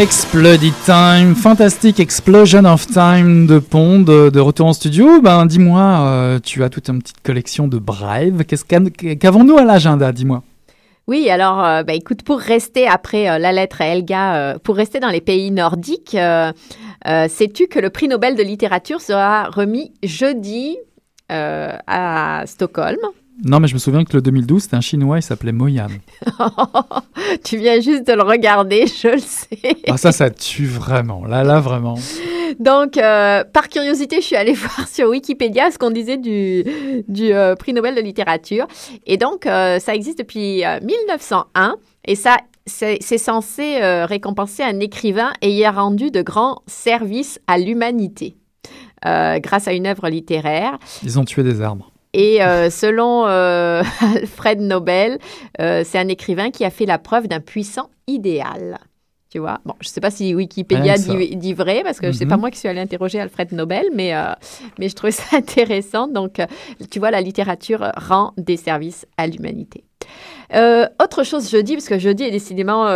Exploded 0.00 0.72
Time, 0.86 1.34
Fantastic 1.34 2.00
Explosion 2.00 2.64
of 2.64 2.86
Time 2.86 3.46
de 3.46 3.58
Pond, 3.58 4.00
de, 4.00 4.40
retour 4.40 4.68
en 4.68 4.72
studio. 4.72 5.20
Ben, 5.20 5.44
dis-moi, 5.44 5.82
euh, 5.82 6.38
tu 6.42 6.64
as 6.64 6.70
toute 6.70 6.88
une 6.88 7.02
petite 7.02 7.20
collection 7.22 7.68
de 7.68 7.76
Brave. 7.76 8.44
Qu'avons-nous 8.44 9.58
à 9.58 9.64
l'agenda, 9.64 10.10
dis-moi? 10.10 10.42
Oui, 11.06 11.28
alors, 11.28 11.62
euh, 11.62 11.82
bah, 11.82 11.92
écoute, 11.92 12.22
pour 12.22 12.38
rester 12.38 12.88
après 12.88 13.28
euh, 13.28 13.36
la 13.36 13.52
lettre 13.52 13.82
à 13.82 13.88
Elga, 13.88 14.36
euh, 14.36 14.58
pour 14.58 14.76
rester 14.76 15.00
dans 15.00 15.10
les 15.10 15.20
pays 15.20 15.50
nordiques, 15.50 16.14
euh, 16.14 16.50
euh, 17.06 17.28
sais-tu 17.28 17.66
que 17.66 17.78
le 17.78 17.90
prix 17.90 18.08
Nobel 18.08 18.36
de 18.36 18.42
littérature 18.42 19.02
sera 19.02 19.50
remis 19.50 19.92
jeudi 20.02 20.78
euh, 21.30 21.76
à 21.86 22.44
Stockholm? 22.46 23.00
Non, 23.44 23.60
mais 23.60 23.68
je 23.68 23.74
me 23.74 23.78
souviens 23.78 24.04
que 24.04 24.14
le 24.14 24.22
2012, 24.22 24.62
c'était 24.62 24.76
un 24.76 24.80
Chinois, 24.80 25.18
il 25.18 25.22
s'appelait 25.22 25.52
Moyan. 25.52 25.88
Tu 27.44 27.58
viens 27.58 27.80
juste 27.80 28.06
de 28.06 28.12
le 28.12 28.22
regarder, 28.22 28.86
je 28.86 29.08
le 29.08 29.18
sais. 29.18 29.76
Ah, 29.88 29.96
ça, 29.96 30.12
ça 30.12 30.30
tue 30.30 30.66
vraiment. 30.66 31.24
Là, 31.24 31.44
là, 31.44 31.60
vraiment. 31.60 31.96
Donc, 32.58 32.96
euh, 32.96 33.44
par 33.44 33.68
curiosité, 33.68 34.16
je 34.16 34.26
suis 34.26 34.36
allée 34.36 34.52
voir 34.54 34.86
sur 34.88 35.08
Wikipédia 35.08 35.70
ce 35.70 35.78
qu'on 35.78 35.90
disait 35.90 36.16
du, 36.16 36.64
du 37.08 37.32
euh, 37.32 37.54
prix 37.54 37.72
Nobel 37.72 37.94
de 37.94 38.00
littérature. 38.00 38.66
Et 39.06 39.16
donc, 39.16 39.46
euh, 39.46 39.78
ça 39.78 39.94
existe 39.94 40.18
depuis 40.18 40.64
euh, 40.64 40.80
1901 40.80 41.76
et 42.06 42.14
ça, 42.14 42.36
c'est 42.66 43.18
censé 43.18 43.80
récompenser 44.04 44.62
un 44.62 44.78
écrivain 44.78 45.32
ayant 45.42 45.72
rendu 45.72 46.12
de 46.12 46.22
grands 46.22 46.62
services 46.68 47.40
à 47.48 47.58
l'humanité 47.58 48.36
grâce 49.02 49.66
à 49.66 49.72
une 49.72 49.86
œuvre 49.88 50.08
littéraire. 50.08 50.78
Ils 51.02 51.18
ont 51.18 51.24
tué 51.24 51.42
des 51.42 51.62
arbres. 51.62 51.90
Et 52.12 52.42
euh, 52.42 52.70
selon 52.70 53.26
euh, 53.26 53.82
Alfred 54.00 54.60
Nobel, 54.60 55.18
euh, 55.60 55.82
c'est 55.84 55.98
un 55.98 56.08
écrivain 56.08 56.50
qui 56.50 56.64
a 56.64 56.70
fait 56.70 56.86
la 56.86 56.98
preuve 56.98 57.28
d'un 57.28 57.40
puissant 57.40 57.90
idéal. 58.06 58.78
Tu 59.30 59.38
vois? 59.38 59.60
Bon, 59.64 59.74
je 59.80 59.88
ne 59.88 59.92
sais 59.92 60.00
pas 60.00 60.10
si 60.10 60.34
Wikipédia 60.34 60.96
dit, 60.98 61.36
dit 61.36 61.54
vrai, 61.54 61.82
parce 61.84 62.00
que 62.00 62.10
c'est 62.10 62.24
Mhm. 62.24 62.30
pas 62.30 62.36
moi 62.36 62.50
qui 62.50 62.58
suis 62.58 62.66
allée 62.68 62.80
interroger 62.80 63.20
Alfred 63.20 63.52
Nobel, 63.52 63.86
mais, 63.94 64.12
mais 64.80 64.88
je 64.88 64.94
trouvais 64.96 65.12
ça 65.12 65.36
intéressant. 65.36 66.08
Donc, 66.08 66.40
tu 66.90 66.98
vois, 66.98 67.12
la 67.12 67.20
littérature 67.20 67.92
rend 67.96 68.32
des 68.36 68.56
services 68.56 69.06
à 69.16 69.28
l'humanité. 69.28 69.84
Autre 70.52 71.22
chose 71.22 71.48
jeudi, 71.48 71.74
parce 71.74 71.86
que 71.86 72.00
jeudi 72.00 72.24
est 72.24 72.32
décidément 72.32 72.88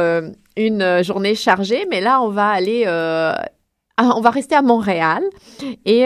une 0.57 1.05
journée 1.05 1.37
chargée, 1.37 1.87
mais 1.89 2.01
là, 2.01 2.21
on 2.21 2.31
va 2.31 2.49
aller, 2.49 2.85
on 3.99 4.21
va 4.21 4.31
rester 4.31 4.57
à 4.57 4.63
Montréal. 4.63 5.23
Et 5.85 6.05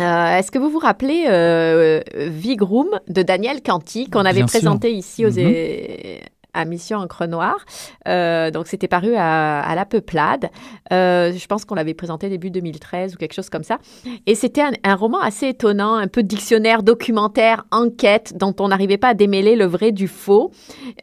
euh, 0.00 0.04
euh, 0.04 0.38
est-ce 0.38 0.50
que 0.50 0.58
vous 0.58 0.70
vous 0.70 0.78
rappelez 0.78 1.24
euh, 1.28 2.00
Vigrum 2.16 2.88
de 3.08 3.22
Daniel 3.22 3.62
Canty, 3.62 4.08
qu'on 4.10 4.20
avait 4.24 4.38
Bien 4.40 4.46
sûr. 4.46 4.58
présenté 4.60 4.92
ici 4.92 5.24
aux, 5.26 5.30
Mhm. 5.30 5.38
é- 5.38 6.20
à 6.56 6.64
Mission 6.66 6.98
Encre 6.98 7.26
Noire. 7.26 7.64
Euh, 8.06 8.52
donc, 8.52 8.68
c'était 8.68 8.86
paru 8.86 9.14
à, 9.16 9.58
à 9.60 9.74
La 9.74 9.84
Peuplade. 9.84 10.50
Euh, 10.92 11.32
je 11.36 11.46
pense 11.48 11.64
qu'on 11.64 11.74
l'avait 11.74 11.94
présenté 11.94 12.28
début 12.28 12.48
2013 12.52 13.14
ou 13.14 13.16
quelque 13.16 13.32
chose 13.32 13.50
comme 13.50 13.64
ça. 13.64 13.78
Et 14.26 14.36
c'était 14.36 14.60
un, 14.60 14.70
un 14.84 14.94
roman 14.94 15.18
assez 15.18 15.48
étonnant, 15.48 15.94
un 15.96 16.06
peu 16.06 16.22
dictionnaire, 16.22 16.84
documentaire, 16.84 17.64
enquête, 17.72 18.34
dont 18.36 18.54
on 18.60 18.68
n'arrivait 18.68 18.98
pas 18.98 19.08
à 19.08 19.14
démêler 19.14 19.56
le 19.56 19.64
vrai 19.64 19.90
du 19.90 20.06
faux. 20.06 20.52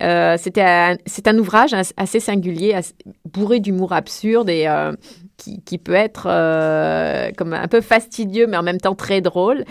Euh, 0.01 0.38
c'était 0.39 0.95
c'est 1.06 1.27
un 1.27 1.38
ouvrage 1.38 1.73
as- 1.73 1.91
assez 1.97 2.21
singulier, 2.21 2.73
as- 2.73 2.93
bourré 3.25 3.60
d'humour 3.60 3.91
absurde 3.91 4.49
et 4.49 4.67
euh, 4.69 4.93
qui, 5.65 5.77
peut 5.77 5.93
être 5.93 6.27
euh, 6.27 7.32
comme 7.38 7.54
un 7.54 7.67
peu 7.67 7.82
fastidieux, 7.82 8.47
mais 8.47 8.58
en 8.58 8.63
même 8.63 8.80
temps 8.80 8.95
très 8.95 9.21
drôle. 9.21 9.65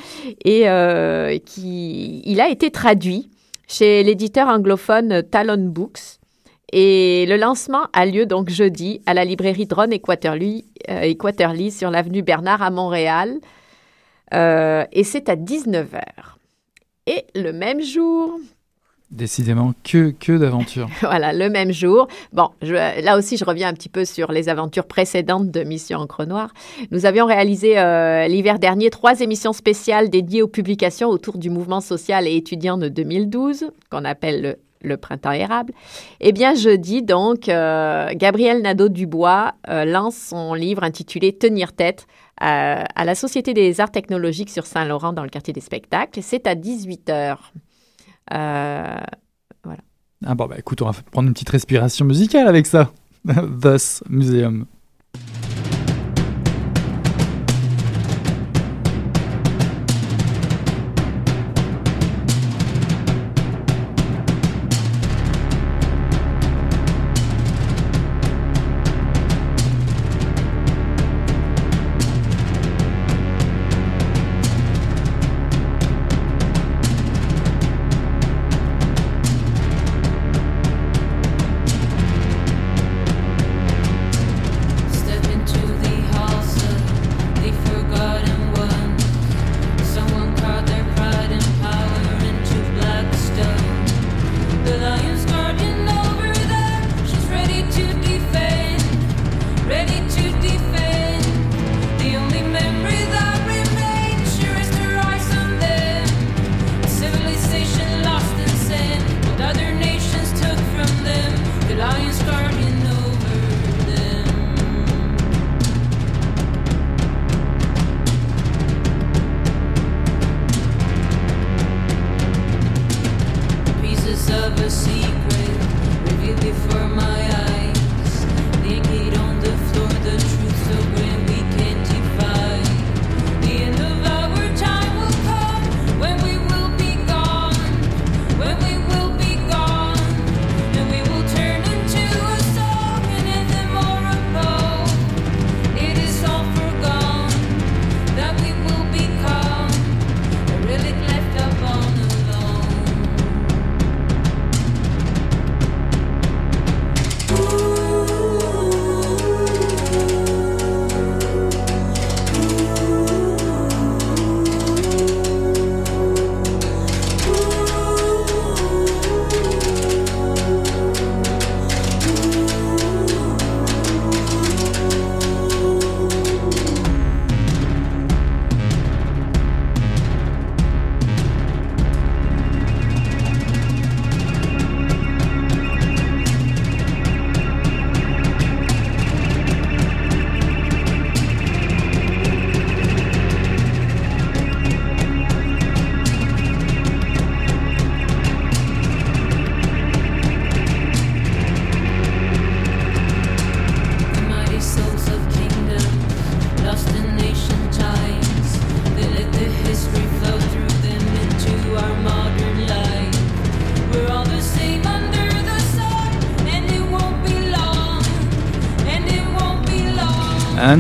Et 0.45 0.69
euh, 0.69 1.39
qui, 1.39 2.23
il 2.25 2.41
a 2.41 2.49
été 2.49 2.71
traduit 2.71 3.31
chez 3.69 4.03
l'éditeur 4.03 4.49
anglophone 4.49 5.23
Talon 5.23 5.69
Books. 5.69 6.19
Et 6.73 7.27
le 7.27 7.37
lancement 7.37 7.87
a 7.93 8.07
lieu 8.07 8.27
donc 8.27 8.49
jeudi 8.49 9.01
à 9.07 9.15
la 9.15 9.25
librairie 9.25 9.67
Drone 9.67 9.93
et 9.93 10.01
euh, 10.89 11.71
sur 11.71 11.91
l'avenue 11.91 12.23
Bernard 12.23 12.63
à 12.63 12.71
Montréal. 12.71 13.39
Et 14.33 15.05
c'est 15.05 15.29
à 15.29 15.37
19h. 15.37 16.01
Et 17.07 17.25
le 17.35 17.53
même 17.53 17.81
jour, 17.81 18.39
Décidément, 19.11 19.75
que, 19.83 20.11
que 20.11 20.39
d'aventures. 20.39 20.89
voilà, 21.01 21.33
le 21.33 21.51
même 21.51 21.73
jour. 21.73 22.07
Bon, 22.33 22.51
là 22.63 23.19
aussi, 23.19 23.37
je 23.37 23.45
reviens 23.45 23.69
un 23.69 23.73
petit 23.73 23.89
peu 23.89 24.05
sur 24.05 24.31
les 24.31 24.49
aventures 24.49 24.87
précédentes 24.87 25.51
de 25.51 25.65
Mission 25.65 25.99
Encre 25.99 26.27
Noire. 26.27 26.53
Nous 26.93 27.07
avions 27.07 27.27
réalisé 27.27 27.77
euh, 27.77 28.29
l'hiver 28.29 28.61
dernier 28.61 28.89
trois 28.89 29.21
émissions 29.21 29.53
spéciales 29.53 30.11
dédiées 30.11 30.43
aux 30.43 30.49
publications 30.49 31.09
autour 31.09 31.39
du 31.39 31.51
mouvement 31.51 31.81
social 31.81 32.29
et 32.29 32.37
étudiant 32.37 32.79
de 32.79 32.89
2012, 32.89 33.73
qu'on 33.91 34.05
appelle 34.05 34.59
le, 34.83 34.97
Printemps 34.97 35.33
érable. 35.33 35.73
Eh 36.21 36.31
bien, 36.31 36.55
jeudi, 36.55 37.03
donc, 37.03 37.49
euh, 37.49 38.11
Gabriel 38.15 38.63
Nadeau-Dubois 38.63 39.55
euh, 39.69 39.85
lance 39.85 40.17
son 40.17 40.55
livre 40.55 40.85
intitulé 40.85 41.33
Tenir 41.33 41.73
tête 41.73 42.07
euh, 42.43 42.85
à 42.95 43.05
la 43.05 43.15
Société 43.17 43.55
des 43.55 43.81
arts 43.81 43.91
technologiques 43.91 44.51
sur 44.51 44.67
Saint-Laurent 44.67 45.13
dans 45.13 45.25
le 45.25 45.29
quartier 45.29 45.53
des 45.53 45.61
spectacles. 45.61 46.21
C'est 46.23 46.47
à 46.47 46.55
18h. 46.55 47.37
Euh, 48.33 49.01
Ah 50.27 50.35
bon, 50.35 50.47
bah 50.47 50.57
écoute, 50.59 50.83
on 50.83 50.91
va 50.91 50.93
prendre 51.11 51.29
une 51.29 51.35
petite 51.35 51.49
respiration 51.49 52.05
musicale 52.05 52.47
avec 52.47 52.67
ça. 52.67 52.93
Thus 53.25 54.03
Museum. 54.09 54.67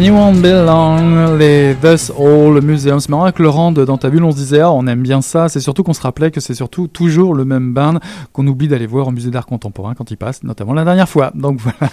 You 0.00 0.14
won't 0.14 0.42
les 1.38 1.74
Thus 1.80 2.10
All 2.18 2.60
Museum. 2.62 3.00
C'est 3.00 3.08
marrant 3.08 3.24
avec 3.24 3.38
Laurent, 3.38 3.70
dans 3.72 3.96
ta 3.98 4.08
bulle, 4.08 4.24
on 4.24 4.30
se 4.30 4.36
disait, 4.36 4.60
ah, 4.60 4.70
on 4.72 4.86
aime 4.86 5.02
bien 5.02 5.20
ça. 5.20 5.48
C'est 5.48 5.60
surtout 5.60 5.82
qu'on 5.82 5.92
se 5.92 6.00
rappelait 6.02 6.30
que 6.30 6.40
c'est 6.40 6.54
surtout 6.54 6.86
toujours 6.88 7.34
le 7.34 7.44
même 7.44 7.72
band 7.74 7.94
qu'on 8.32 8.46
oublie 8.46 8.68
d'aller 8.68 8.86
voir 8.86 9.08
au 9.08 9.10
musée 9.10 9.30
d'art 9.30 9.46
contemporain 9.46 9.94
quand 9.94 10.10
il 10.10 10.16
passe, 10.16 10.42
notamment 10.42 10.72
la 10.74 10.84
dernière 10.84 11.08
fois. 11.08 11.30
Donc 11.34 11.60
voilà. 11.60 11.92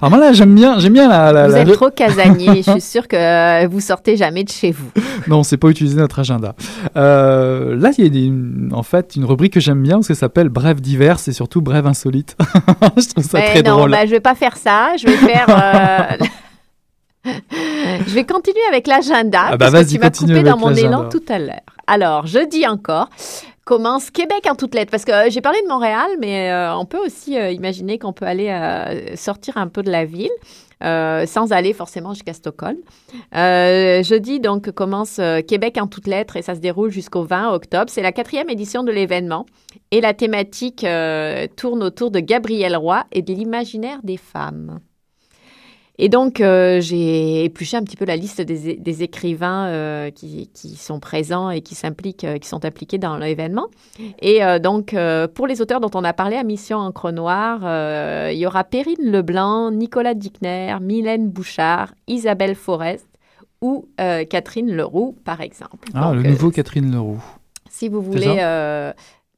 Alors 0.00 0.10
moi 0.10 0.18
là, 0.20 0.32
j'aime 0.32 0.54
bien, 0.54 0.78
j'aime 0.78 0.92
bien 0.94 1.08
la. 1.08 1.32
la 1.32 1.46
vous 1.48 1.52
la- 1.54 1.60
êtes 1.60 1.72
trop 1.72 1.90
casanier. 1.90 2.62
Je 2.62 2.70
suis 2.72 2.80
sûre 2.80 3.06
que 3.08 3.66
vous 3.66 3.80
sortez 3.80 4.16
jamais 4.16 4.44
de 4.44 4.50
chez 4.50 4.70
vous. 4.72 4.88
Non, 5.26 5.42
c'est 5.42 5.56
pas 5.58 5.68
utiliser 5.68 5.98
notre 5.98 6.20
agenda. 6.20 6.54
Euh, 6.96 7.76
là, 7.76 7.90
il 7.98 8.04
y 8.04 8.06
a 8.06 8.10
des- 8.10 8.32
en 8.74 8.82
fait 8.82 9.14
une 9.16 9.24
rubrique 9.26 9.52
que 9.54 9.60
j'aime 9.60 9.82
bien 9.82 9.96
parce 9.96 10.08
que 10.08 10.14
ça 10.14 10.20
s'appelle 10.20 10.48
Brève 10.48 10.80
diverses 10.80 11.28
et 11.28 11.32
surtout 11.32 11.60
Brève 11.60 11.86
insolite. 11.86 12.34
je 12.96 13.08
trouve 13.08 13.24
ça 13.24 13.38
Mais 13.38 13.50
très 13.50 13.62
non, 13.62 13.76
drôle. 13.78 13.90
bah, 13.90 14.06
je 14.06 14.10
vais 14.12 14.20
pas 14.20 14.34
faire 14.34 14.56
ça. 14.56 14.90
Je 14.98 15.06
vais 15.06 15.16
faire. 15.16 15.46
euh, 15.50 16.24
je 18.06 18.14
vais 18.14 18.24
continuer 18.24 18.62
avec 18.68 18.86
l'agenda 18.86 19.40
Ah 19.50 19.56
bah 19.56 19.70
parce 19.70 19.84
que 19.84 19.90
tu 19.90 19.98
m'as 19.98 20.06
continue 20.06 20.34
coupé 20.34 20.42
dans 20.42 20.58
mon 20.58 20.74
élan 20.74 21.08
tout 21.08 21.22
à 21.28 21.38
l'heure. 21.38 21.60
Alors, 21.86 22.26
je 22.26 22.46
dis 22.46 22.66
encore. 22.66 23.08
Commence 23.68 24.10
Québec 24.10 24.46
en 24.50 24.54
toutes 24.54 24.74
lettres 24.74 24.90
parce 24.90 25.04
que 25.04 25.12
euh, 25.12 25.30
j'ai 25.30 25.42
parlé 25.42 25.60
de 25.60 25.68
Montréal, 25.68 26.08
mais 26.18 26.50
euh, 26.50 26.74
on 26.74 26.86
peut 26.86 27.04
aussi 27.04 27.36
euh, 27.36 27.50
imaginer 27.50 27.98
qu'on 27.98 28.14
peut 28.14 28.24
aller 28.24 28.50
sortir 29.14 29.58
un 29.58 29.68
peu 29.68 29.82
de 29.82 29.90
la 29.90 30.06
ville. 30.06 30.30
sans 30.80 31.52
aller 31.52 31.74
forcément 31.74 32.14
jusqu'à 32.14 32.32
Stockholm. 32.32 32.78
Jeudi, 33.34 34.40
donc, 34.40 34.70
commence 34.70 35.20
Québec 35.46 35.76
en 35.78 35.86
toutes 35.86 36.06
lettres 36.06 36.36
et 36.36 36.42
ça 36.42 36.54
se 36.54 36.60
déroule 36.60 36.90
jusqu'au 36.90 37.24
20 37.24 37.52
octobre. 37.52 37.90
C'est 37.90 38.00
la 38.00 38.12
quatrième 38.12 38.48
édition 38.48 38.84
de 38.84 38.90
l'événement 38.90 39.44
et 39.90 40.00
la 40.00 40.14
thématique 40.14 40.86
tourne 41.56 41.82
autour 41.82 42.10
de 42.10 42.20
Gabriel 42.20 42.74
Roy 42.74 43.04
et 43.12 43.20
de 43.20 43.34
l'imaginaire 43.34 43.98
des 44.02 44.16
femmes. 44.16 44.80
Et 46.00 46.08
donc, 46.08 46.40
euh, 46.40 46.80
j'ai 46.80 47.44
épluché 47.44 47.76
un 47.76 47.82
petit 47.82 47.96
peu 47.96 48.04
la 48.04 48.14
liste 48.14 48.40
des, 48.40 48.76
des 48.76 49.02
écrivains 49.02 49.66
euh, 49.66 50.10
qui, 50.10 50.48
qui 50.54 50.76
sont 50.76 51.00
présents 51.00 51.50
et 51.50 51.60
qui 51.60 51.74
s'impliquent, 51.74 52.22
euh, 52.24 52.38
qui 52.38 52.48
sont 52.48 52.64
impliqués 52.64 52.98
dans 52.98 53.16
l'événement. 53.16 53.66
Et 54.22 54.44
euh, 54.44 54.60
donc, 54.60 54.94
pour 55.34 55.46
les 55.48 55.60
auteurs 55.60 55.80
dont 55.80 55.90
on 55.94 56.04
a 56.04 56.12
parlé 56.12 56.36
à 56.36 56.44
Mission 56.44 56.78
Encre 56.78 57.10
Noire, 57.10 57.60
il 58.30 58.38
y 58.38 58.46
aura 58.46 58.62
Perrine 58.62 59.10
Leblanc, 59.10 59.72
Nicolas 59.72 60.14
Dickner, 60.14 60.76
Mylène 60.80 61.28
Bouchard, 61.28 61.92
Isabelle 62.06 62.54
Forest 62.54 63.06
ou 63.60 63.88
Catherine 63.96 64.70
Leroux, 64.70 65.16
par 65.24 65.40
exemple. 65.40 65.88
Ah, 65.94 66.12
Donc, 66.12 66.22
le 66.22 66.30
nouveau 66.30 66.50
Catherine 66.50 66.92
Leroux. 66.92 67.20
si 67.68 67.88
vous 67.88 68.00
voulez, 68.00 68.38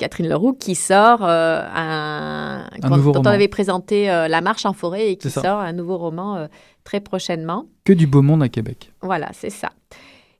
Catherine 0.00 0.28
Leroux 0.28 0.54
qui 0.54 0.74
sort 0.74 1.20
euh, 1.22 1.62
un, 1.74 2.64
Un 2.72 2.80
quand- 2.80 2.96
nouveau 2.96 3.12
on 3.16 3.24
avait 3.26 3.48
présenté 3.48 4.10
euh, 4.10 4.28
La 4.28 4.40
marche 4.40 4.64
en 4.64 4.72
forêt 4.72 5.10
et 5.10 5.16
qui 5.16 5.28
sort 5.30 5.60
un 5.60 5.72
nouveau 5.74 5.98
roman 5.98 6.36
euh, 6.36 6.46
très 6.84 7.00
prochainement. 7.00 7.66
Que 7.84 7.92
du 7.92 8.06
beau 8.06 8.22
monde 8.22 8.42
à 8.42 8.48
Québec. 8.48 8.92
Voilà, 9.02 9.28
c'est 9.32 9.50
ça. 9.50 9.68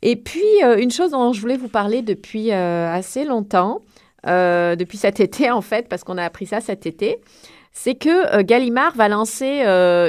Et 0.03 0.17
puis, 0.17 0.41
une 0.79 0.91
chose 0.91 1.11
dont 1.11 1.35
je 1.35 1.41
voulais 1.43 1.59
vous 1.59 1.69
parler 1.69 2.01
depuis 2.01 2.51
assez 2.53 3.27
longtemps, 3.27 3.83
depuis 4.27 4.97
cet 4.97 5.21
été 5.21 5.51
en 5.51 5.61
fait, 5.61 5.89
parce 5.91 6.05
qu'on 6.05 6.17
a 6.17 6.25
appris 6.25 6.47
ça 6.47 6.63
cet 6.63 6.87
été, 6.87 7.19
c'est 7.73 7.97
que 7.97 8.41
Gallimard 8.41 8.95
va 8.97 9.09
lancer 9.09 9.61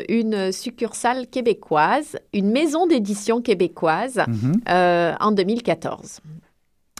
une 0.07 0.53
succursale 0.53 1.27
québécoise, 1.27 2.17
une 2.33 2.51
maison 2.51 2.87
d'édition 2.87 3.41
québécoise 3.41 4.21
Mhm. 4.29 4.61
en 5.19 5.31
2014. 5.33 6.21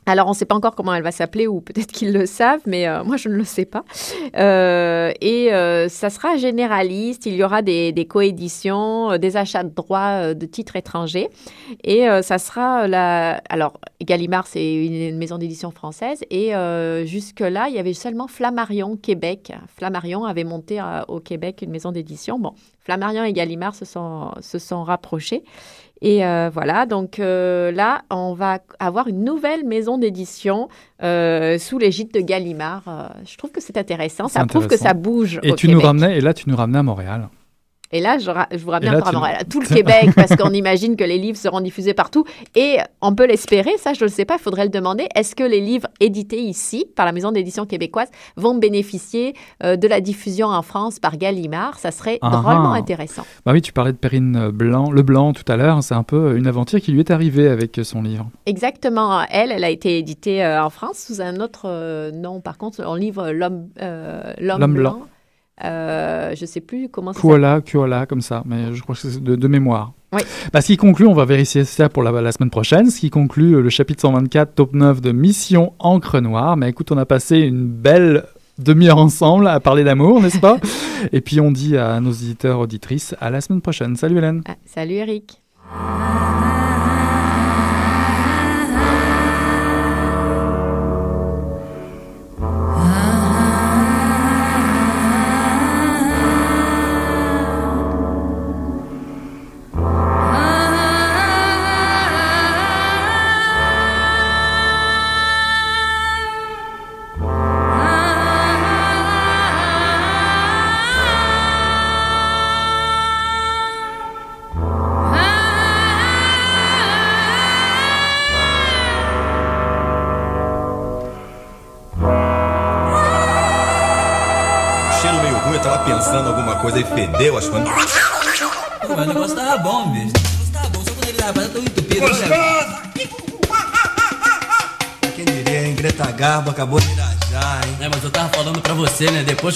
Alors, 0.08 0.26
on 0.26 0.32
ne 0.32 0.36
sait 0.36 0.46
pas 0.46 0.56
encore 0.56 0.76
comment 0.76 0.96
elle 0.96 1.04
va 1.04 1.12
s'appeler, 1.12 1.46
ou 1.46 1.62
peut-être 1.62 1.92
qu'ils 1.92 2.12
le 2.12 2.26
savent, 2.26 2.62
mais 2.66 2.88
euh, 2.88 3.04
moi, 3.04 3.18
je 3.18 3.30
ne 3.30 3.36
le 3.36 3.44
sais 3.44 3.66
pas. 3.66 3.84
Euh, 4.36 5.12
et 5.22 5.54
euh, 5.54 5.90
ça 5.90 6.10
sera 6.10 6.38
généraliste. 6.38 7.28
Il 7.28 7.36
y 7.36 7.44
aura 7.44 7.62
des, 7.62 7.92
des 7.92 8.06
coéditions, 8.06 9.18
des 9.18 9.38
achats 9.38 9.64
de 9.64 9.70
droits 9.70 10.34
de 10.34 10.46
titres 10.46 10.76
étrangers. 10.76 11.30
Et 11.84 12.08
ça 12.22 12.38
sera 12.38 12.88
la... 12.88 13.42
Alors, 13.50 13.80
Gallimard, 14.02 14.48
c'est 14.48 14.74
une, 14.74 15.18
maison 15.18 15.38
d'édition 15.38 15.72
française. 15.72 16.24
Et 16.30 16.54
jusque-là, 17.06 17.68
il 17.70 17.76
y 17.76 17.80
avait 17.80 17.94
seulement 17.94 18.28
Flammarion 18.28 18.96
Québec. 18.96 19.54
Flammarion 19.76 20.26
avait 20.26 20.44
monté 20.44 20.82
au 21.08 21.20
Québec 21.20 21.60
une 21.62 21.72
maison 21.72 21.92
d'édition. 21.92 22.40
Bon, 22.40 22.54
Flammarion 22.80 23.24
et 23.24 23.34
Gallimard 23.34 23.76
se 23.76 23.86
sont, 23.86 24.32
se 24.42 24.60
sont 24.60 24.84
rapprochés. 24.84 25.44
Et 26.02 26.26
euh, 26.26 26.50
voilà, 26.52 26.88
donc 26.88 27.20
euh, 27.20 27.72
là, 27.72 28.02
on 28.10 28.34
va 28.34 28.60
avoir 28.80 29.08
une 29.08 29.24
nouvelle 29.24 29.66
maison 29.66 30.00
d'édition 30.00 30.68
euh, 31.04 31.60
sous 31.60 31.78
l'égide 31.78 32.12
de 32.12 32.22
Gallimard. 32.22 33.14
Je 33.26 33.38
trouve 33.38 33.52
que 33.52 33.62
c'est 33.62 33.78
intéressant. 33.78 34.28
Ça 34.28 34.46
prouve 34.46 34.68
que 34.68 34.78
ça 34.78 34.94
bouge. 34.94 35.40
Et 35.44 35.52
au 35.52 35.56
tu 35.56 35.68
nous 35.68 35.80
ramenais, 35.80 36.18
et 36.18 36.22
là, 36.22 36.34
tu 36.34 36.50
nous 36.50 36.56
ramenais 36.56 36.80
à 36.80 36.84
Montréal. 36.84 37.30
Et 37.92 38.00
là, 38.00 38.18
je, 38.18 38.26
je 38.58 38.64
vous 38.64 38.72
encore 38.72 39.24
à 39.24 39.40
tu- 39.44 39.46
tout 39.50 39.60
le 39.62 39.68
Québec, 39.76 40.10
parce 40.16 40.36
qu'on 40.36 40.52
imagine 40.52 40.96
que 40.96 41.04
les 41.04 41.18
livres 41.18 41.38
seront 41.38 41.62
diffusés 41.62 41.94
partout. 41.94 42.26
Et 42.56 42.78
on 43.02 43.14
peut 43.14 43.26
l'espérer, 43.28 43.72
ça, 43.78 43.94
je 43.94 44.00
ne 44.00 44.06
le 44.06 44.12
sais 44.12 44.26
pas, 44.26 44.36
il 44.36 44.42
faudrait 44.42 44.64
le 44.64 44.70
demander. 44.70 45.08
Est-ce 45.16 45.36
que 45.36 45.44
les 45.44 45.60
livres 45.60 45.88
édités 46.00 46.42
ici, 46.42 46.86
par 46.96 47.06
la 47.06 47.12
maison 47.12 47.32
d'édition 47.32 47.66
québécoise, 47.66 48.10
vont 48.36 48.56
bénéficier 48.56 49.34
euh, 49.64 49.76
de 49.76 49.88
la 49.88 50.02
diffusion 50.02 50.48
en 50.48 50.62
France 50.62 51.00
par 51.00 51.18
Gallimard? 51.18 51.80
Ça 51.80 51.92
serait 51.92 52.20
Ah 52.22 52.30
drôlement 52.30 52.74
ah. 52.74 52.78
intéressant. 52.78 53.26
Bah 53.46 53.52
oui, 53.54 53.62
tu 53.62 53.74
parlais 53.74 53.92
de 53.92 53.98
Perrine 53.98 54.50
Blanc, 54.50 54.92
Leblanc 54.92 55.34
tout 55.34 55.50
à 55.50 55.58
l'heure. 55.58 55.82
C'est 55.84 55.96
un 55.96 56.04
peu 56.04 56.38
une 56.38 56.48
aventure 56.48 56.80
qui 56.80 56.92
lui 56.92 57.00
est 57.00 57.12
arrivée 57.12 57.48
avec 57.48 57.80
son 57.84 58.02
livre. 58.02 58.30
Exactement. 58.46 59.22
Elle, 59.30 59.52
elle 59.52 59.64
a 59.64 59.70
été 59.70 59.98
éditée 59.98 60.44
euh, 60.44 60.64
en 60.64 60.70
France 60.70 61.06
sous 61.08 61.22
un 61.22 61.40
autre 61.40 61.64
euh, 61.66 62.12
nom. 62.12 62.42
Par 62.42 62.58
contre, 62.58 62.84
on 62.86 62.96
livre 62.96 63.32
L'homme 63.32 63.70
blanc. 64.74 65.00
Euh, 65.64 66.34
je 66.36 66.46
sais 66.46 66.62
plus 66.62 66.90
comment 66.90 67.14
s'appelle. 67.14 67.30
Kuala, 67.30 67.62
Kuala, 67.62 68.06
comme 68.06 68.22
ça, 68.22 68.44
mais 68.46 68.74
je 68.74 68.82
crois 68.82 68.96
que 68.96 69.02
c'est 69.02 69.22
de, 69.24 69.36
de 69.36 69.48
mémoire. 69.48 69.94
Oui. 70.14 70.22
Bah, 70.52 70.62
ce 70.62 70.68
qui 70.68 70.78
conclut, 70.78 71.08
on 71.08 71.14
va 71.14 71.26
vérifier 71.26 71.64
ça 71.64 71.88
pour 71.88 72.04
la, 72.04 72.12
la 72.12 72.32
semaine 72.32 72.50
prochaine, 72.50 72.90
ce 72.90 73.00
qui 73.00 73.10
conclut 73.10 73.56
euh, 73.56 73.62
le 73.62 73.70
chapitre 73.70 74.02
124, 74.02 74.56
top 74.56 74.74
9 74.74 75.00
de 75.02 75.12
Mission 75.12 75.74
Encre 75.80 76.20
Noire. 76.20 76.58
Mais 76.58 76.70
écoute, 76.70 76.92
on 76.92 76.98
a 76.98 77.06
passé 77.06 77.38
une 77.38 77.66
belle 77.68 78.26
demi-heure 78.58 78.98
ensemble 78.98 79.48
à 79.48 79.60
parler 79.60 79.84
d'amour, 79.84 80.22
n'est-ce 80.22 80.40
pas? 80.40 80.58
Et 81.14 81.22
puis 81.22 81.40
on 81.40 81.52
dit 81.52 81.78
à 81.78 82.00
nos 82.00 82.12
auditeurs, 82.12 82.60
auditrices, 82.60 83.16
à 83.22 83.30
la 83.30 83.42
semaine 83.42 83.62
prochaine. 83.62 83.96
Salut 83.96 84.18
Hélène 84.18 84.42
Ah, 84.48 84.56
salut 84.66 84.96
Eric. 84.96 85.42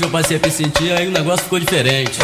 Eu 0.06 0.10
passei 0.12 0.38
a 0.38 0.39
me 0.39 0.52
sentir, 0.52 0.91
aí 0.91 1.08
o 1.08 1.12
negócio 1.12 1.44
ficou 1.44 1.60
diferente. 1.60 2.20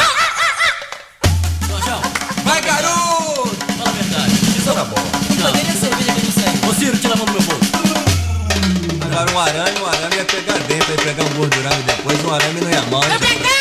Jorjão, 1.67 2.01
Vai, 2.43 2.61
garoto! 2.61 3.55
fala 3.77 3.89
a 3.89 3.91
verdade. 3.93 4.33
Isso 4.57 4.73
na 4.73 4.83
bola. 4.83 5.07
Não, 5.39 5.51
nem 5.51 5.61
a 5.63 5.73
cerveja 5.73 6.13
que 6.13 6.25
não 6.25 6.31
sai. 6.31 6.69
Ô 6.69 6.73
Ciro, 6.73 6.97
tira 6.97 7.13
a 7.15 7.17
mão 7.17 7.25
do 7.25 7.31
meu 7.31 7.41
bolso. 7.41 7.71
Agora 9.03 9.31
um 9.31 9.39
arame, 9.39 9.79
um 9.81 9.85
arame 9.87 10.15
ia 10.15 10.25
pegar 10.25 10.59
dentro, 10.59 10.91
ia 10.91 10.97
pegar 10.97 11.23
um 11.23 11.29
gordurame 11.33 11.83
depois, 11.83 12.23
um 12.23 12.33
arame 12.33 12.61
não 12.61 12.69
ia 12.69 12.81
mal, 12.83 13.01
gente? 13.03 13.60